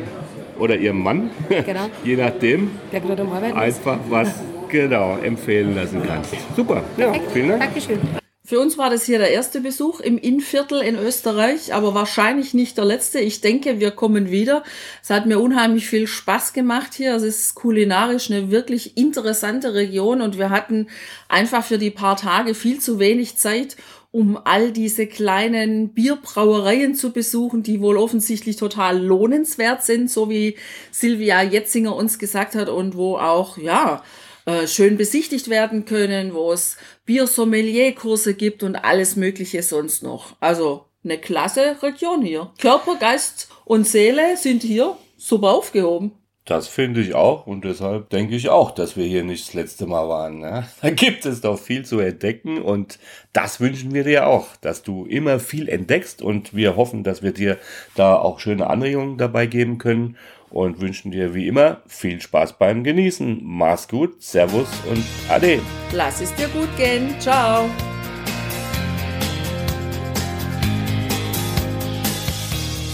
oder 0.60 0.76
ihrem 0.78 1.00
Mann, 1.02 1.32
Genau. 1.50 1.90
je 2.04 2.16
nachdem, 2.16 2.72
Der 2.92 3.00
gerade 3.02 3.22
am 3.24 3.32
Arbeiten 3.32 3.58
ist. 3.58 3.64
einfach 3.64 4.00
was 4.10 4.30
genau 4.70 5.18
empfehlen 5.18 5.76
lassen 5.76 6.02
kannst. 6.06 6.34
Super, 6.56 6.84
ja, 6.98 7.14
vielen 7.34 7.50
Dank. 7.50 7.62
Dankeschön. 7.64 8.00
Für 8.46 8.60
uns 8.60 8.78
war 8.78 8.90
das 8.90 9.06
hier 9.06 9.20
der 9.20 9.32
erste 9.32 9.62
Besuch 9.62 10.02
im 10.02 10.18
Innviertel 10.18 10.82
in 10.82 10.98
Österreich, 10.98 11.74
aber 11.74 11.94
wahrscheinlich 11.94 12.54
nicht 12.54 12.78
der 12.78 12.84
letzte. 12.84 13.20
Ich 13.20 13.40
denke, 13.40 13.80
wir 13.80 13.92
kommen 13.92 14.32
wieder. 14.32 14.64
Es 15.02 15.10
hat 15.12 15.26
mir 15.28 15.40
unheimlich 15.40 15.88
viel 15.88 16.08
Spaß 16.08 16.52
gemacht 16.52 16.94
hier. 16.94 17.16
Es 17.16 17.24
ist 17.24 17.56
kulinarisch 17.56 18.30
eine 18.30 18.52
wirklich 18.52 18.98
interessante 18.98 19.74
Region 19.74 20.22
und 20.22 20.38
wir 20.38 20.50
hatten 20.50 20.88
einfach 21.30 21.64
für 21.64 21.78
die 21.78 21.90
paar 21.90 22.18
Tage 22.18 22.54
viel 22.54 22.80
zu 22.80 23.00
wenig 23.00 23.38
Zeit, 23.38 23.78
um 24.14 24.38
all 24.44 24.72
diese 24.72 25.08
kleinen 25.08 25.90
Bierbrauereien 25.96 26.94
zu 26.94 27.12
besuchen, 27.12 27.64
die 27.64 27.82
wohl 27.82 27.98
offensichtlich 27.98 28.58
total 28.58 29.04
lohnenswert 29.04 29.84
sind, 29.84 30.10
so 30.10 30.30
wie 30.30 30.56
Silvia 30.92 31.42
Jetzinger 31.42 31.96
uns 31.96 32.20
gesagt 32.20 32.54
hat 32.54 32.70
und 32.70 32.96
wo 32.96 33.18
auch, 33.18 33.58
ja, 33.58 34.04
äh, 34.46 34.68
schön 34.68 34.98
besichtigt 34.98 35.50
werden 35.50 35.86
können, 35.86 36.36
wo 36.36 36.52
es 36.52 36.78
Biersommelier-Kurse 37.08 38.36
gibt 38.36 38.62
und 38.62 38.76
alles 38.76 39.16
Mögliche 39.16 39.64
sonst 39.64 40.04
noch. 40.04 40.36
Also 40.40 40.86
eine 41.04 41.18
klasse 41.18 41.78
Region 41.82 42.22
hier. 42.22 42.52
Körper, 42.62 42.98
Geist 42.98 43.50
und 43.66 43.88
Seele 43.88 44.38
sind 44.38 44.62
hier 44.62 44.96
super 45.18 45.54
aufgehoben. 45.54 46.12
Das 46.46 46.68
finde 46.68 47.00
ich 47.00 47.16
auch 47.16 47.48
und 47.48 47.64
deshalb 47.64 48.10
denke 48.10 48.36
ich 48.36 48.50
auch, 48.50 48.72
dass 48.72 48.98
wir 48.98 49.06
hier 49.06 49.24
nicht 49.24 49.48
das 49.48 49.54
letzte 49.54 49.86
Mal 49.86 50.10
waren. 50.10 50.40
Ne? 50.40 50.68
Da 50.82 50.90
gibt 50.90 51.26
es 51.26 51.40
doch 51.40 51.58
viel 51.58 51.86
zu 51.86 52.00
entdecken 52.00 52.62
und 52.62 53.00
das 53.32 53.62
wünschen 53.62 53.94
wir 53.94 54.04
dir 54.04 54.28
auch, 54.28 54.58
dass 54.58 54.84
du 54.84 55.06
immer 55.06 55.40
viel 55.40 55.70
entdeckst 55.70 56.22
und 56.22 56.54
wir 56.54 56.76
hoffen, 56.76 57.06
dass 57.06 57.24
wir 57.24 57.32
dir 57.32 57.58
da 57.96 58.18
auch 58.18 58.42
schöne 58.42 58.68
Anregungen 58.68 59.18
dabei 59.18 59.46
geben 59.46 59.78
können 59.78 60.18
und 60.50 60.82
wünschen 60.82 61.12
dir 61.12 61.34
wie 61.34 61.48
immer 61.48 61.82
viel 61.88 62.20
Spaß 62.20 62.58
beim 62.58 62.84
Genießen. 62.84 63.40
Mach's 63.42 63.88
gut, 63.88 64.22
Servus 64.22 64.68
und 64.92 65.04
Ade. 65.30 65.62
Lass 65.94 66.20
es 66.20 66.36
dir 66.36 66.50
gut 66.50 66.76
gehen. 66.76 67.16
Ciao. 67.22 67.70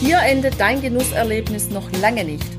Hier 0.02 0.20
endet 0.20 0.60
dein 0.60 0.82
Genusserlebnis 0.82 1.72
noch 1.72 1.92
lange 2.00 2.24
nicht. 2.24 2.59